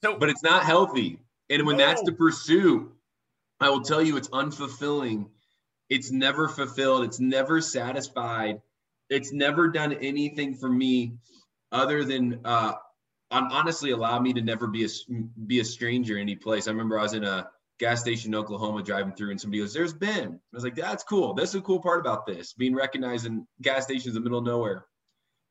So, 0.04 0.18
but 0.18 0.30
it's 0.30 0.44
not 0.44 0.64
healthy. 0.64 1.20
And 1.50 1.66
when 1.66 1.78
no. 1.78 1.86
that's 1.86 2.04
the 2.04 2.12
pursuit, 2.12 2.92
I 3.60 3.70
will 3.70 3.82
tell 3.82 4.02
you 4.02 4.18
it's 4.18 4.30
unfulfilling. 4.30 5.28
It's 5.90 6.12
never 6.12 6.50
fulfilled. 6.50 7.06
It's 7.06 7.20
never 7.20 7.62
satisfied. 7.62 8.62
It's 9.10 9.32
never 9.32 9.70
done 9.70 9.94
anything 9.94 10.56
for 10.56 10.70
me 10.70 11.14
other 11.72 12.04
than 12.04 12.42
uh, 12.44 12.74
honestly 13.32 13.92
allow 13.92 14.20
me 14.20 14.34
to 14.34 14.42
never 14.42 14.68
be 14.68 14.86
a 14.86 14.90
be 15.46 15.60
a 15.62 15.66
stranger 15.66 16.18
any 16.18 16.36
place. 16.36 16.68
I 16.68 16.72
remember 16.72 17.00
I 17.00 17.04
was 17.04 17.14
in 17.14 17.24
a 17.24 17.50
gas 17.80 18.02
station 18.02 18.34
in 18.34 18.40
Oklahoma 18.40 18.84
driving 18.84 19.14
through 19.14 19.32
and 19.32 19.40
somebody 19.40 19.62
goes, 19.62 19.74
There's 19.74 19.94
Ben. 19.94 20.28
I 20.34 20.56
was 20.56 20.64
like, 20.64 20.76
That's 20.76 21.04
cool. 21.04 21.34
That's 21.34 21.52
the 21.52 21.62
cool 21.62 21.82
part 21.82 22.00
about 22.00 22.26
this 22.26 22.54
being 22.54 22.76
recognized 22.76 23.26
in 23.26 23.48
gas 23.62 23.84
stations 23.84 24.08
in 24.08 24.14
the 24.16 24.22
middle 24.22 24.40
of 24.40 24.46
nowhere. 24.46 24.86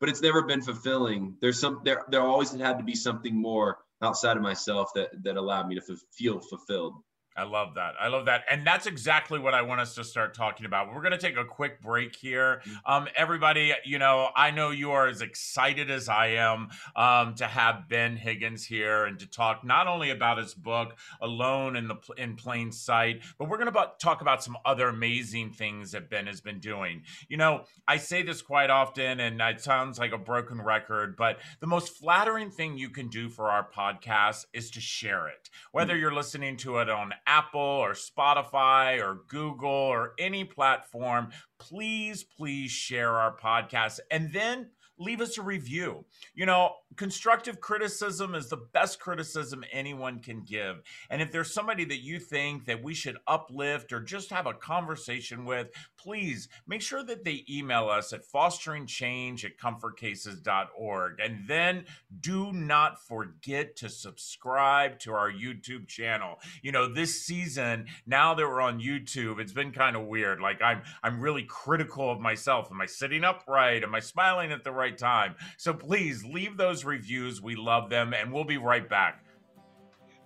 But 0.01 0.09
it's 0.09 0.23
never 0.23 0.43
been 0.43 0.61
fulfilling. 0.63 1.37
There's 1.41 1.59
some 1.59 1.81
there 1.85 2.05
there 2.09 2.23
always 2.23 2.53
had 2.53 2.79
to 2.79 2.85
be 2.85 2.95
something 2.95 3.35
more 3.35 3.79
outside 4.03 4.37
of 4.37 4.43
myself 4.43 4.91
that 4.95 5.11
that 5.23 5.37
allowed 5.37 5.69
me 5.69 5.77
to 5.77 5.83
f- 5.89 5.99
feel 6.13 6.41
fulfilled. 6.41 6.95
I 7.37 7.43
love 7.45 7.75
that. 7.75 7.95
I 8.01 8.09
love 8.09 8.25
that. 8.27 8.45
And 8.51 8.67
that's 8.67 8.87
exactly 8.87 9.39
what 9.39 9.53
I 9.53 9.63
want 9.63 9.81
us 9.81 9.95
to 9.97 10.05
start 10.05 10.35
talking 10.35 10.65
about. 10.65 10.95
We're 10.95 11.03
going 11.03 11.13
to 11.13 11.19
take 11.19 11.37
a 11.37 11.45
quick 11.45 11.83
break 11.83 12.17
here. 12.17 12.63
Um, 12.87 13.09
everybody, 13.15 13.75
you 13.85 13.99
know, 13.99 14.31
I 14.35 14.51
know 14.51 14.71
you 14.71 14.93
are 14.93 15.07
as 15.07 15.21
excited 15.21 15.91
as 15.91 16.09
I 16.09 16.29
am 16.29 16.69
um, 16.95 17.35
to 17.35 17.47
have 17.47 17.89
Ben 17.89 18.17
Higgins 18.17 18.65
here 18.65 19.05
and 19.05 19.19
to 19.19 19.27
talk 19.27 19.65
not 19.65 19.87
only 19.87 20.11
about 20.11 20.39
his 20.39 20.55
book, 20.55 20.97
Alone 21.21 21.77
in 21.77 21.89
the 21.89 21.97
in 22.17 22.37
Plain 22.37 22.73
Sight, 22.73 23.23
but 23.39 23.49
we're 23.49 23.59
going 23.59 23.73
to 23.73 23.91
talk 23.99 24.23
about 24.23 24.43
some 24.43 24.57
other 24.65 24.89
amazing 24.89 25.53
things 25.53 25.93
that 25.93 26.09
Ben 26.09 26.27
has 26.27 26.41
been 26.41 26.59
doing. 26.59 27.03
You 27.29 27.37
know, 27.37 27.65
I 27.87 27.99
say 27.99 28.23
this 28.23 28.41
quite 28.41 28.71
often 28.71 29.21
and 29.21 29.41
it 29.41 29.61
sounds 29.61 29.99
like 29.99 30.13
a 30.13 30.19
broken 30.19 30.61
record, 30.63 31.17
but 31.17 31.39
the 31.61 31.67
most 31.67 31.97
flattering 31.97 32.51
thing 32.51 32.79
you 32.79 32.89
can 32.89 33.09
do 33.09 33.29
for 33.29 33.51
our 33.51 33.69
podcast 33.69 34.47
is 34.53 34.71
to 34.71 34.81
share 34.81 35.29
it. 35.29 35.51
Whether 35.73 35.95
mm. 35.95 36.01
you're 36.01 36.15
listening 36.15 36.57
to 36.59 36.79
it 36.79 36.89
on 36.89 37.13
Apple 37.27 37.61
or 37.61 37.93
Spotify 37.93 39.01
or 39.03 39.23
Google 39.29 39.69
or 39.69 40.13
any 40.19 40.45
platform, 40.45 41.31
please, 41.59 42.25
please 42.25 42.71
share 42.71 43.13
our 43.13 43.37
podcast. 43.37 44.01
And 44.11 44.33
then 44.33 44.71
leave 44.99 45.21
us 45.21 45.39
a 45.39 45.43
review. 45.43 46.05
You 46.35 46.47
know, 46.47 46.75
constructive 46.97 47.61
criticism 47.61 48.35
is 48.35 48.49
the 48.49 48.57
best 48.57 49.01
criticism 49.01 49.65
anyone 49.73 50.21
can 50.21 50.43
give. 50.43 50.83
And 51.11 51.21
if 51.21 51.31
there's 51.33 51.53
somebody 51.53 51.85
that 51.87 52.03
you 52.03 52.19
think 52.19 52.65
that 52.67 52.83
we 52.83 52.95
should 52.95 53.19
uplift 53.27 53.93
or 53.93 54.01
just 54.01 54.31
have 54.31 54.47
a 54.47 54.55
conversation 54.55 55.45
with, 55.45 55.69
please 55.99 56.49
make 56.67 56.83
sure 56.83 57.03
that 57.05 57.25
they 57.25 57.45
email 57.49 57.89
us 57.89 58.13
at 58.13 58.23
fosteringchange 58.27 59.45
at 59.45 59.59
comfortcases.org. 59.59 61.21
And 61.21 61.49
then 61.49 61.85
do 62.21 62.53
not 62.53 63.05
forget 63.05 63.77
to 63.77 63.89
subscribe 63.89 64.99
to 65.01 65.13
our 65.13 65.31
YouTube 65.31 65.89
channel. 65.89 66.39
You 66.63 66.73
know, 66.73 66.93
this 66.93 67.25
season, 67.25 67.87
now 68.07 68.35
that 68.35 68.47
we're 68.47 68.61
on 68.61 68.81
YouTube, 68.81 69.41
it's 69.41 69.53
been 69.53 69.73
kind 69.73 69.97
of 69.97 70.07
weird. 70.07 70.41
Like 70.41 70.63
I'm 70.63 70.83
I'm 71.03 71.21
really 71.21 71.45
critical 71.45 72.11
of 72.11 72.21
myself. 72.21 72.69
Am 72.71 72.81
I 72.81 72.87
sitting 72.87 73.25
upright? 73.25 73.83
Am 73.83 73.95
I 73.95 74.01
smiling 74.01 74.53
at 74.53 74.65
the 74.65 74.73
right 74.73 74.86
right 74.87 74.97
time. 74.97 75.35
So 75.57 75.75
please 75.75 76.25
leave 76.25 76.57
those 76.57 76.85
reviews. 76.85 77.43
We 77.43 77.57
love 77.57 77.91
them, 77.91 78.15
and 78.15 78.33
we'll 78.33 78.45
be 78.45 78.57
right 78.57 78.89
back. 78.89 79.25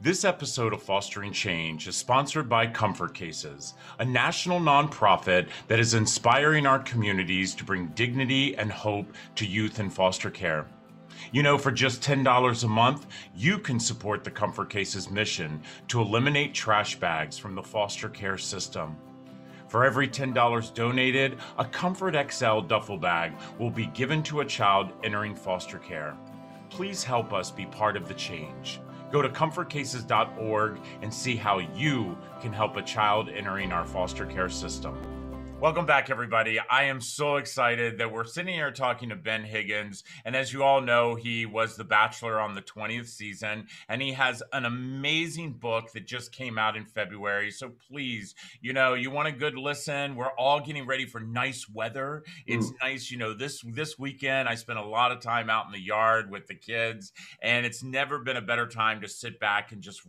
This 0.03 0.23
episode 0.25 0.75
of 0.75 0.83
Fostering 0.83 1.33
Change 1.33 1.89
is 1.89 1.97
sponsored 1.97 2.47
by 2.47 2.67
Comfort 2.67 3.15
Cases, 3.15 3.75
a 3.99 4.05
national 4.05 4.61
nonprofit 4.61 5.49
that 5.69 5.81
is 5.81 5.95
inspiring 5.95 6.67
our 6.67 6.79
communities 6.81 7.55
to 7.55 7.65
bring 7.65 7.89
dignity 7.89 8.55
and 8.57 8.71
hope 8.71 9.15
to 9.37 9.47
youth 9.47 9.81
in 9.81 9.89
foster 9.89 10.31
care. 10.31 10.67
You 11.33 11.43
know, 11.43 11.57
for 11.57 11.71
just 11.71 12.03
$10 12.03 12.65
a 12.65 12.69
month, 12.69 13.07
you 13.35 13.59
can 13.59 13.81
support 13.81 14.25
the 14.25 14.31
Comfort 14.31 14.69
Cases 14.69 15.11
mission 15.11 15.63
to 15.89 16.03
eliminate 16.03 16.53
trash 16.53 17.01
bags 17.01 17.39
from 17.39 17.55
the 17.55 17.63
foster 17.63 18.11
care 18.11 18.39
system. 18.39 18.97
For 19.71 19.85
every 19.85 20.09
$10 20.09 20.75
donated, 20.75 21.39
a 21.57 21.65
Comfort 21.65 22.17
XL 22.33 22.63
duffel 22.63 22.99
bag 22.99 23.35
will 23.57 23.71
be 23.71 23.87
given 23.87 24.21
to 24.25 24.41
a 24.41 24.45
child 24.45 24.93
entering 25.05 25.37
foster 25.37 25.79
care. 25.79 26.17
Please 26.71 27.05
help 27.05 27.33
us 27.33 27.53
be 27.53 27.67
part 27.67 27.97
of 27.97 28.09
the 28.09 28.15
change. 28.15 28.81
Go 29.13 29.23
to 29.23 29.29
comfortcases.org 29.29 30.81
and 31.03 31.15
see 31.15 31.37
how 31.37 31.61
you 31.61 32.19
can 32.41 32.53
help 32.53 32.79
a 32.79 32.83
child 32.83 33.29
entering 33.29 33.71
our 33.71 33.85
foster 33.85 34.27
care 34.27 34.49
system. 34.49 35.20
Welcome 35.61 35.85
back, 35.85 36.09
everybody. 36.09 36.59
I 36.59 36.85
am 36.85 37.03
so 37.03 37.37
excited 37.37 37.99
that 37.99 38.11
we're 38.11 38.25
sitting 38.25 38.55
here 38.55 38.71
talking 38.71 39.11
to 39.11 39.15
Ben 39.15 39.45
Higgins. 39.45 40.05
And 40.25 40.35
as 40.35 40.55
you 40.55 40.63
all 40.63 40.81
know, 40.81 41.17
he 41.17 41.45
was 41.45 41.77
The 41.77 41.85
Bachelor 41.85 42.41
on 42.41 42.55
the 42.55 42.63
20th 42.63 43.09
season, 43.09 43.67
and 43.87 44.01
he 44.01 44.15
has 44.15 44.43
an 44.55 44.65
amazing 44.65 45.53
book 45.53 45.93
that 45.93 46.07
just 46.07 46.33
came 46.33 46.57
out 46.57 46.79
in 46.79 46.87
February. 46.87 47.51
So 47.51 47.73
please, 47.91 48.35
you 48.63 48.73
know, 48.73 48.95
you 48.95 49.11
want 49.11 49.29
a 49.29 49.33
good 49.33 49.55
listen. 49.55 50.17
We're 50.17 50.33
all 50.39 50.61
getting 50.61 50.87
ready 50.87 51.05
for 51.05 51.21
nice 51.21 51.69
weather. 51.69 52.23
It's 52.47 52.71
mm. 52.71 52.75
nice, 52.81 53.11
you 53.11 53.19
know, 53.19 53.35
this 53.35 53.63
this 53.75 53.99
weekend 53.99 54.49
I 54.49 54.55
spent 54.55 54.79
a 54.79 54.87
lot 54.87 55.13
of 55.13 55.21
time 55.21 55.51
out 55.51 55.67
in 55.67 55.73
the 55.73 55.85
yard 55.85 56.31
with 56.31 56.47
the 56.47 56.55
kids, 56.55 57.13
and 57.43 57.67
it's 57.67 57.83
never 57.83 58.21
been 58.21 58.39
a 58.39 58.43
better 58.43 58.67
time 58.67 59.03
to 59.03 59.09
sit 59.09 59.39
back 59.39 59.73
and 59.73 59.83
just 59.83 60.01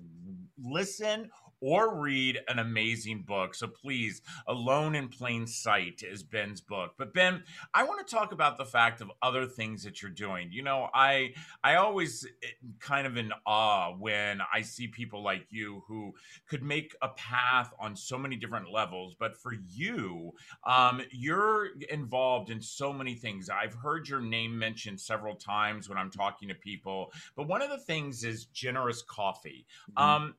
listen 0.57 1.29
or 1.61 1.95
read 1.95 2.39
an 2.47 2.59
amazing 2.59 3.21
book. 3.21 3.55
So 3.55 3.67
please, 3.67 4.21
Alone 4.47 4.95
in 4.95 5.07
Plain 5.07 5.47
Sight 5.47 6.03
is 6.03 6.23
Ben's 6.23 6.59
book. 6.59 6.95
But 6.97 7.13
Ben, 7.13 7.43
I 7.73 7.83
want 7.83 8.05
to 8.05 8.15
talk 8.15 8.31
about 8.31 8.57
the 8.57 8.65
fact 8.65 8.99
of 9.01 9.11
other 9.21 9.45
things 9.45 9.83
that 9.83 10.01
you're 10.01 10.11
doing. 10.11 10.49
You 10.51 10.63
know, 10.63 10.89
I 10.93 11.33
I 11.63 11.75
always 11.75 12.27
eh, 12.43 12.47
kind 12.79 13.05
of 13.05 13.15
in 13.17 13.31
awe 13.45 13.93
when 13.97 14.41
I 14.53 14.61
see 14.61 14.87
people 14.87 15.23
like 15.23 15.45
you 15.49 15.83
who 15.87 16.13
could 16.47 16.63
make 16.63 16.95
a 17.01 17.09
path 17.09 17.71
on 17.79 17.95
so 17.95 18.17
many 18.17 18.35
different 18.35 18.71
levels. 18.71 19.15
But 19.17 19.37
for 19.37 19.53
you, 19.53 20.33
um, 20.65 21.01
you're 21.11 21.69
involved 21.89 22.49
in 22.49 22.61
so 22.61 22.91
many 22.91 23.13
things. 23.13 23.49
I've 23.49 23.75
heard 23.75 24.07
your 24.07 24.21
name 24.21 24.57
mentioned 24.57 24.99
several 24.99 25.35
times 25.35 25.87
when 25.87 25.97
I'm 25.97 26.09
talking 26.09 26.47
to 26.49 26.55
people. 26.55 27.11
But 27.35 27.47
one 27.47 27.61
of 27.61 27.69
the 27.69 27.77
things 27.77 28.23
is 28.23 28.45
generous 28.45 29.01
coffee. 29.03 29.65
Mm-hmm. 29.91 30.03
Um, 30.03 30.35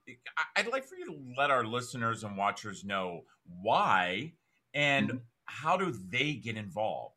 I'd 0.56 0.66
like 0.66 0.84
for 0.84 0.96
you 0.96 1.06
to 1.06 1.11
let 1.36 1.50
our 1.50 1.64
listeners 1.64 2.24
and 2.24 2.36
watchers 2.36 2.84
know 2.84 3.22
why 3.46 4.32
and 4.74 5.08
mm-hmm. 5.08 5.18
how 5.44 5.76
do 5.76 5.92
they 6.10 6.34
get 6.34 6.56
involved? 6.56 7.14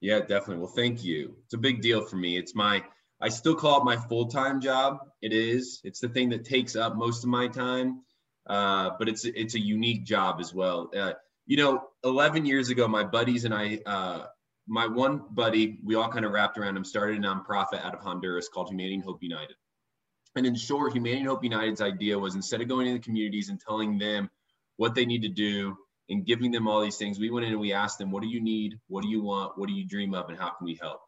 Yeah, 0.00 0.20
definitely. 0.20 0.58
Well, 0.58 0.72
thank 0.74 1.04
you. 1.04 1.36
It's 1.44 1.54
a 1.54 1.58
big 1.58 1.82
deal 1.82 2.04
for 2.04 2.16
me. 2.16 2.36
It's 2.36 2.54
my 2.54 2.84
I 3.20 3.30
still 3.30 3.56
call 3.56 3.80
it 3.80 3.84
my 3.84 3.96
full-time 3.96 4.60
job. 4.60 4.98
It 5.20 5.32
is. 5.32 5.80
It's 5.82 5.98
the 5.98 6.08
thing 6.08 6.28
that 6.28 6.44
takes 6.44 6.76
up 6.76 6.94
most 6.94 7.24
of 7.24 7.30
my 7.30 7.48
time. 7.48 8.02
Uh, 8.48 8.90
but 8.98 9.08
it's 9.08 9.24
it's 9.24 9.54
a 9.54 9.60
unique 9.60 10.04
job 10.04 10.40
as 10.40 10.54
well. 10.54 10.90
Uh, 10.96 11.12
you 11.46 11.56
know, 11.56 11.82
11 12.04 12.46
years 12.46 12.70
ago, 12.70 12.88
my 12.88 13.04
buddies 13.04 13.44
and 13.44 13.52
I, 13.52 13.80
uh, 13.84 14.26
my 14.66 14.86
one 14.86 15.22
buddy, 15.30 15.80
we 15.84 15.94
all 15.96 16.08
kind 16.08 16.24
of 16.24 16.32
wrapped 16.32 16.58
around 16.58 16.76
him, 16.76 16.84
started 16.84 17.18
a 17.18 17.20
nonprofit 17.20 17.84
out 17.84 17.94
of 17.94 18.00
Honduras 18.00 18.48
called 18.48 18.68
Humanity 18.68 18.94
and 18.94 19.04
Hope 19.04 19.22
United. 19.22 19.56
And 20.38 20.46
in 20.46 20.54
short, 20.54 20.92
Humanity 20.92 21.18
and 21.18 21.28
Hope 21.28 21.42
United's 21.42 21.80
idea 21.80 22.16
was 22.16 22.36
instead 22.36 22.60
of 22.60 22.68
going 22.68 22.86
into 22.86 23.00
the 23.00 23.04
communities 23.04 23.48
and 23.48 23.60
telling 23.60 23.98
them 23.98 24.30
what 24.76 24.94
they 24.94 25.04
need 25.04 25.22
to 25.22 25.28
do 25.28 25.76
and 26.08 26.24
giving 26.24 26.52
them 26.52 26.68
all 26.68 26.80
these 26.80 26.96
things, 26.96 27.18
we 27.18 27.28
went 27.28 27.44
in 27.44 27.50
and 27.50 27.60
we 27.60 27.72
asked 27.72 27.98
them, 27.98 28.12
what 28.12 28.22
do 28.22 28.28
you 28.28 28.40
need? 28.40 28.78
What 28.86 29.02
do 29.02 29.08
you 29.08 29.20
want? 29.20 29.58
What 29.58 29.68
do 29.68 29.74
you 29.74 29.84
dream 29.84 30.14
of? 30.14 30.28
And 30.28 30.38
how 30.38 30.50
can 30.50 30.64
we 30.64 30.78
help? 30.80 31.00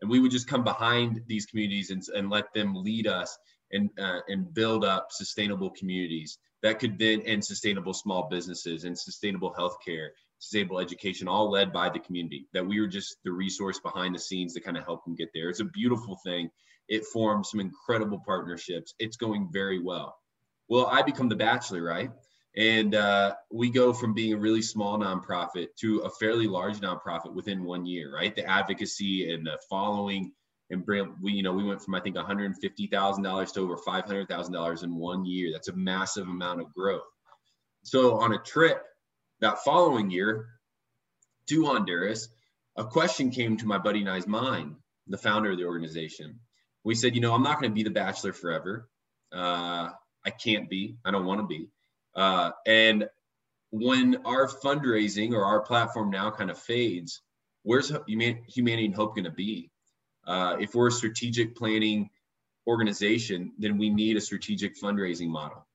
And 0.00 0.10
we 0.10 0.20
would 0.20 0.30
just 0.30 0.48
come 0.48 0.64
behind 0.64 1.20
these 1.26 1.44
communities 1.44 1.90
and, 1.90 2.02
and 2.14 2.30
let 2.30 2.54
them 2.54 2.74
lead 2.74 3.06
us 3.06 3.36
and, 3.72 3.90
uh, 4.00 4.20
and 4.26 4.54
build 4.54 4.86
up 4.86 5.08
sustainable 5.10 5.68
communities 5.68 6.38
that 6.62 6.78
could 6.78 6.98
then 6.98 7.20
end 7.22 7.44
sustainable 7.44 7.92
small 7.92 8.28
businesses 8.30 8.84
and 8.84 8.98
sustainable 8.98 9.54
healthcare, 9.54 10.08
sustainable 10.38 10.80
education, 10.80 11.28
all 11.28 11.50
led 11.50 11.74
by 11.74 11.90
the 11.90 11.98
community. 11.98 12.46
That 12.54 12.66
we 12.66 12.80
were 12.80 12.86
just 12.86 13.16
the 13.22 13.32
resource 13.32 13.78
behind 13.80 14.14
the 14.14 14.18
scenes 14.18 14.54
to 14.54 14.60
kind 14.60 14.78
of 14.78 14.84
help 14.84 15.04
them 15.04 15.14
get 15.14 15.28
there. 15.34 15.50
It's 15.50 15.60
a 15.60 15.64
beautiful 15.66 16.18
thing. 16.24 16.50
It 16.88 17.04
formed 17.06 17.46
some 17.46 17.60
incredible 17.60 18.20
partnerships. 18.24 18.94
It's 18.98 19.16
going 19.16 19.48
very 19.52 19.80
well. 19.80 20.16
Well, 20.68 20.86
I 20.86 21.02
become 21.02 21.28
the 21.28 21.36
bachelor, 21.36 21.82
right? 21.82 22.10
And 22.56 22.94
uh, 22.94 23.34
we 23.52 23.70
go 23.70 23.92
from 23.92 24.14
being 24.14 24.32
a 24.32 24.38
really 24.38 24.62
small 24.62 24.98
nonprofit 24.98 25.68
to 25.80 26.00
a 26.00 26.10
fairly 26.10 26.46
large 26.46 26.80
nonprofit 26.80 27.32
within 27.34 27.64
one 27.64 27.86
year, 27.86 28.14
right? 28.14 28.34
The 28.34 28.44
advocacy 28.44 29.32
and 29.32 29.46
the 29.46 29.58
following 29.68 30.32
and 30.70 30.84
we, 31.22 31.32
you 31.32 31.42
know, 31.42 31.52
we 31.52 31.64
went 31.64 31.82
from 31.82 31.94
I 31.94 32.00
think 32.00 32.16
$150,000 32.16 33.52
to 33.52 33.60
over 33.60 33.76
$500,000 33.76 34.82
in 34.82 34.94
one 34.94 35.24
year. 35.24 35.50
That's 35.52 35.68
a 35.68 35.76
massive 35.76 36.28
amount 36.28 36.60
of 36.60 36.72
growth. 36.74 37.06
So 37.84 38.18
on 38.18 38.34
a 38.34 38.38
trip 38.38 38.84
that 39.40 39.64
following 39.64 40.10
year 40.10 40.46
to 41.48 41.64
Honduras, 41.64 42.28
a 42.76 42.84
question 42.84 43.30
came 43.30 43.56
to 43.56 43.66
my 43.66 43.78
buddy 43.78 44.00
and 44.00 44.10
I's 44.10 44.26
mind, 44.26 44.76
the 45.06 45.16
founder 45.16 45.52
of 45.52 45.58
the 45.58 45.64
organization. 45.64 46.38
We 46.84 46.94
said, 46.94 47.14
you 47.14 47.20
know, 47.20 47.34
I'm 47.34 47.42
not 47.42 47.60
going 47.60 47.70
to 47.70 47.74
be 47.74 47.82
the 47.82 47.90
bachelor 47.90 48.32
forever. 48.32 48.88
Uh, 49.32 49.90
I 50.24 50.30
can't 50.30 50.68
be. 50.68 50.96
I 51.04 51.10
don't 51.10 51.26
want 51.26 51.40
to 51.40 51.46
be. 51.46 51.68
Uh, 52.14 52.50
and 52.66 53.08
when 53.70 54.24
our 54.24 54.48
fundraising 54.48 55.32
or 55.32 55.44
our 55.44 55.60
platform 55.60 56.10
now 56.10 56.30
kind 56.30 56.50
of 56.50 56.58
fades, 56.58 57.20
where's 57.62 57.92
humanity 58.06 58.86
and 58.86 58.94
hope 58.94 59.14
going 59.14 59.24
to 59.24 59.30
be? 59.30 59.70
Uh, 60.26 60.56
if 60.60 60.74
we're 60.74 60.88
a 60.88 60.92
strategic 60.92 61.56
planning 61.56 62.10
organization, 62.66 63.52
then 63.58 63.78
we 63.78 63.90
need 63.90 64.16
a 64.16 64.20
strategic 64.20 64.78
fundraising 64.78 65.28
model. 65.28 65.66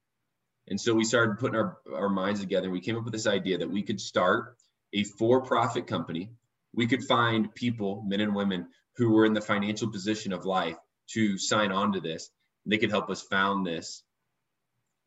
And 0.67 0.79
so 0.79 0.93
we 0.93 1.03
started 1.03 1.39
putting 1.39 1.55
our, 1.55 1.77
our 1.93 2.09
minds 2.09 2.39
together. 2.39 2.69
We 2.69 2.79
came 2.79 2.95
up 2.95 3.03
with 3.03 3.13
this 3.13 3.27
idea 3.27 3.57
that 3.57 3.69
we 3.69 3.81
could 3.81 3.99
start 3.99 4.55
a 4.93 5.03
for 5.03 5.41
profit 5.41 5.87
company. 5.87 6.31
We 6.73 6.87
could 6.87 7.03
find 7.03 7.53
people, 7.53 8.03
men 8.07 8.21
and 8.21 8.35
women, 8.35 8.67
who 8.95 9.11
were 9.11 9.25
in 9.25 9.33
the 9.33 9.41
financial 9.41 9.91
position 9.91 10.33
of 10.33 10.45
life 10.45 10.77
to 11.13 11.37
sign 11.37 11.71
on 11.71 11.93
to 11.93 11.99
this. 11.99 12.29
They 12.65 12.77
could 12.77 12.91
help 12.91 13.09
us 13.09 13.21
found 13.21 13.65
this. 13.65 14.03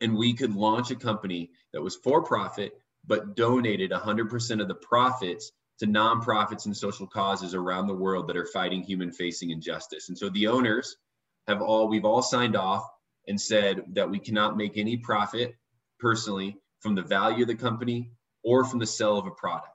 And 0.01 0.17
we 0.17 0.35
could 0.35 0.55
launch 0.55 0.91
a 0.91 0.97
company 0.97 1.51
that 1.73 1.83
was 1.83 1.97
for 1.97 2.23
profit, 2.23 2.73
but 3.07 3.35
donated 3.35 3.93
100% 3.93 4.61
of 4.61 4.69
the 4.69 4.75
profits 4.75 5.53
to 5.79 5.87
nonprofits 5.87 6.67
and 6.67 6.77
social 6.77 7.07
causes 7.07 7.55
around 7.55 7.87
the 7.87 7.95
world 7.95 8.29
that 8.29 8.37
are 8.37 8.47
fighting 8.47 8.83
human 8.83 9.13
facing 9.13 9.51
injustice. 9.51 10.09
And 10.09 10.17
so 10.17 10.29
the 10.29 10.49
owners 10.49 10.97
have 11.47 11.63
all, 11.63 11.89
we've 11.89 12.05
all 12.05 12.23
signed 12.23 12.57
off 12.57 12.87
and 13.27 13.41
said 13.41 13.83
that 13.93 14.11
we 14.11 14.19
cannot 14.19 14.57
make 14.57 14.77
any 14.77 14.97
profit 14.97 15.55
personally 15.99 16.57
from 16.81 16.95
the 16.95 17.03
value 17.03 17.43
of 17.43 17.49
the 17.49 17.55
company 17.55 18.11
or 18.45 18.65
from 18.65 18.79
the 18.79 18.87
sale 18.87 19.19
of 19.19 19.27
a 19.27 19.31
product, 19.31 19.69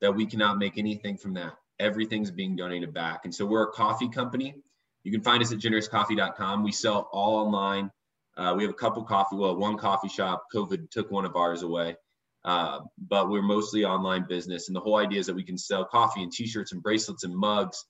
that 0.00 0.14
we 0.14 0.26
cannot 0.26 0.58
make 0.58 0.78
anything 0.78 1.16
from 1.16 1.34
that. 1.34 1.54
Everything's 1.78 2.30
being 2.30 2.56
donated 2.56 2.92
back. 2.92 3.24
And 3.24 3.34
so 3.34 3.46
we're 3.46 3.64
a 3.64 3.72
coffee 3.72 4.08
company. 4.08 4.56
You 5.04 5.12
can 5.12 5.22
find 5.22 5.42
us 5.42 5.52
at 5.52 5.58
generouscoffee.com. 5.58 6.64
We 6.64 6.72
sell 6.72 7.08
all 7.12 7.36
online. 7.36 7.90
Uh, 8.36 8.54
we 8.56 8.64
have 8.64 8.70
a 8.70 8.76
couple 8.76 9.04
coffee, 9.04 9.36
well, 9.36 9.54
one 9.54 9.76
coffee 9.76 10.08
shop. 10.08 10.46
COVID 10.52 10.90
took 10.90 11.10
one 11.10 11.24
of 11.24 11.36
ours 11.36 11.62
away. 11.62 11.96
Uh, 12.44 12.80
but 13.08 13.30
we're 13.30 13.42
mostly 13.42 13.84
online 13.84 14.26
business. 14.28 14.68
And 14.68 14.76
the 14.76 14.80
whole 14.80 14.96
idea 14.96 15.20
is 15.20 15.26
that 15.26 15.36
we 15.36 15.44
can 15.44 15.56
sell 15.56 15.84
coffee 15.84 16.22
and 16.22 16.32
t-shirts 16.32 16.72
and 16.72 16.82
bracelets 16.82 17.24
and 17.24 17.34
mugs 17.34 17.84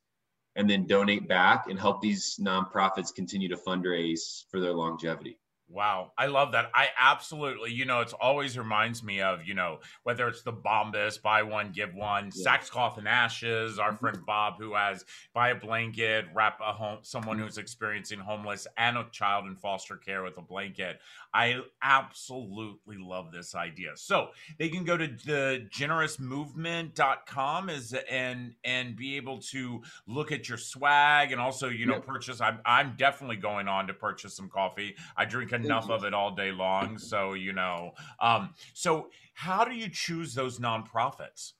and 0.56 0.68
then 0.68 0.86
donate 0.86 1.28
back 1.28 1.66
and 1.68 1.78
help 1.78 2.00
these 2.00 2.38
nonprofits 2.40 3.14
continue 3.14 3.48
to 3.48 3.56
fundraise 3.56 4.44
for 4.50 4.60
their 4.60 4.72
longevity. 4.72 5.38
Wow, 5.74 6.12
I 6.16 6.26
love 6.26 6.52
that. 6.52 6.70
I 6.72 6.90
absolutely, 6.96 7.72
you 7.72 7.84
know, 7.84 8.00
it's 8.00 8.12
always 8.12 8.56
reminds 8.56 9.02
me 9.02 9.20
of, 9.20 9.44
you 9.44 9.54
know, 9.54 9.80
whether 10.04 10.28
it's 10.28 10.42
the 10.42 10.52
Bombas, 10.52 11.20
buy 11.20 11.42
one, 11.42 11.72
give 11.72 11.92
one, 11.94 12.26
yeah. 12.26 12.44
sackcloth 12.44 12.96
and 12.96 13.08
ashes, 13.08 13.80
our 13.80 13.88
mm-hmm. 13.88 13.98
friend 13.98 14.18
Bob 14.24 14.54
who 14.60 14.74
has 14.74 15.04
buy 15.34 15.48
a 15.48 15.54
blanket, 15.56 16.26
wrap 16.32 16.60
a 16.64 16.72
home 16.72 16.98
someone 17.02 17.40
who's 17.40 17.58
experiencing 17.58 18.20
homeless 18.20 18.68
and 18.76 18.96
a 18.96 19.04
child 19.10 19.46
in 19.46 19.56
foster 19.56 19.96
care 19.96 20.22
with 20.22 20.38
a 20.38 20.42
blanket. 20.42 21.00
I 21.34 21.62
absolutely 21.82 22.96
love 22.96 23.32
this 23.32 23.56
idea. 23.56 23.96
So 23.96 24.28
they 24.60 24.68
can 24.68 24.84
go 24.84 24.96
to 24.96 25.08
the 25.08 25.68
generousmovement.com 25.76 27.68
is 27.68 27.96
and 28.08 28.54
and 28.64 28.94
be 28.94 29.16
able 29.16 29.38
to 29.38 29.82
look 30.06 30.30
at 30.30 30.48
your 30.48 30.58
swag 30.58 31.32
and 31.32 31.40
also, 31.40 31.68
you 31.68 31.86
know, 31.86 31.98
purchase. 31.98 32.40
I'm 32.40 32.60
I'm 32.64 32.94
definitely 32.96 33.36
going 33.36 33.66
on 33.66 33.88
to 33.88 33.94
purchase 33.94 34.36
some 34.36 34.48
coffee. 34.48 34.94
I 35.16 35.24
drink 35.24 35.52
enough 35.64 35.90
of 35.90 36.04
it 36.04 36.14
all 36.14 36.34
day 36.34 36.52
long. 36.52 36.98
So, 36.98 37.34
you 37.34 37.52
know, 37.52 37.92
um, 38.20 38.50
so 38.72 39.08
how 39.34 39.64
do 39.64 39.74
you 39.74 39.88
choose 39.88 40.34
those 40.34 40.58
nonprofits? 40.58 41.52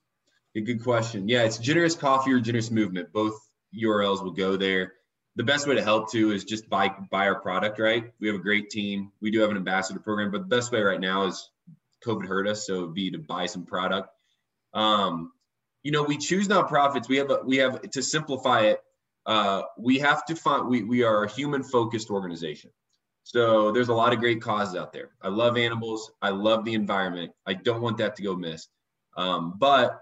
A 0.57 0.61
good 0.61 0.83
question. 0.83 1.29
Yeah, 1.29 1.43
it's 1.43 1.59
Generous 1.59 1.97
Coffee 1.97 2.33
or 2.33 2.41
Generous 2.41 2.71
Movement. 2.71 3.13
Both 3.13 3.35
URLs 3.77 4.23
will 4.23 4.33
go 4.33 4.57
there. 4.57 4.93
The 5.37 5.43
best 5.43 5.67
way 5.67 5.75
to 5.75 5.83
help 5.83 6.13
too 6.13 6.31
is 6.31 6.45
just 6.45 6.69
buy 6.69 6.95
buy 7.11 7.27
our 7.27 7.41
product. 7.41 7.81
Right, 7.81 8.13
we 8.21 8.29
have 8.29 8.37
a 8.37 8.43
great 8.43 8.71
team. 8.71 9.11
We 9.21 9.33
do 9.33 9.41
have 9.41 9.51
an 9.51 9.57
ambassador 9.57 9.99
program, 9.99 10.31
but 10.31 10.43
the 10.43 10.57
best 10.57 10.71
way 10.71 10.81
right 10.81 11.01
now 11.01 11.27
is 11.27 11.51
COVID 12.07 12.27
hurt 12.27 12.47
us, 12.47 12.67
so 12.67 12.77
it'd 12.77 12.95
be 12.95 13.11
to 13.11 13.19
buy 13.19 13.47
some 13.47 13.67
product. 13.67 14.11
Um, 14.75 15.33
you 15.83 15.91
know, 15.91 16.05
we 16.05 16.19
choose 16.19 16.47
nonprofits. 16.47 17.09
We 17.09 17.17
have 17.17 17.31
a, 17.31 17.41
we 17.45 17.57
have 17.57 17.83
to 17.91 18.03
simplify 18.03 18.61
it. 18.63 18.81
Uh, 19.27 19.63
we 19.77 19.99
have 19.99 20.25
to 20.27 20.37
find 20.37 20.69
we 20.69 20.85
we 20.85 21.03
are 21.03 21.25
a 21.25 21.31
human 21.31 21.65
focused 21.65 22.11
organization. 22.11 22.71
So 23.25 23.73
there's 23.73 23.89
a 23.89 23.95
lot 23.95 24.13
of 24.13 24.21
great 24.21 24.43
causes 24.43 24.77
out 24.77 24.93
there. 24.93 25.11
I 25.23 25.29
love 25.29 25.57
animals. 25.57 26.13
I 26.21 26.29
love 26.29 26.65
the 26.65 26.75
environment. 26.75 27.33
I 27.47 27.55
don't 27.55 27.81
want 27.81 27.99
that 27.99 28.17
to 28.17 28.23
go 28.23 28.37
missed. 28.37 28.69
Um, 29.17 29.55
but 29.59 29.99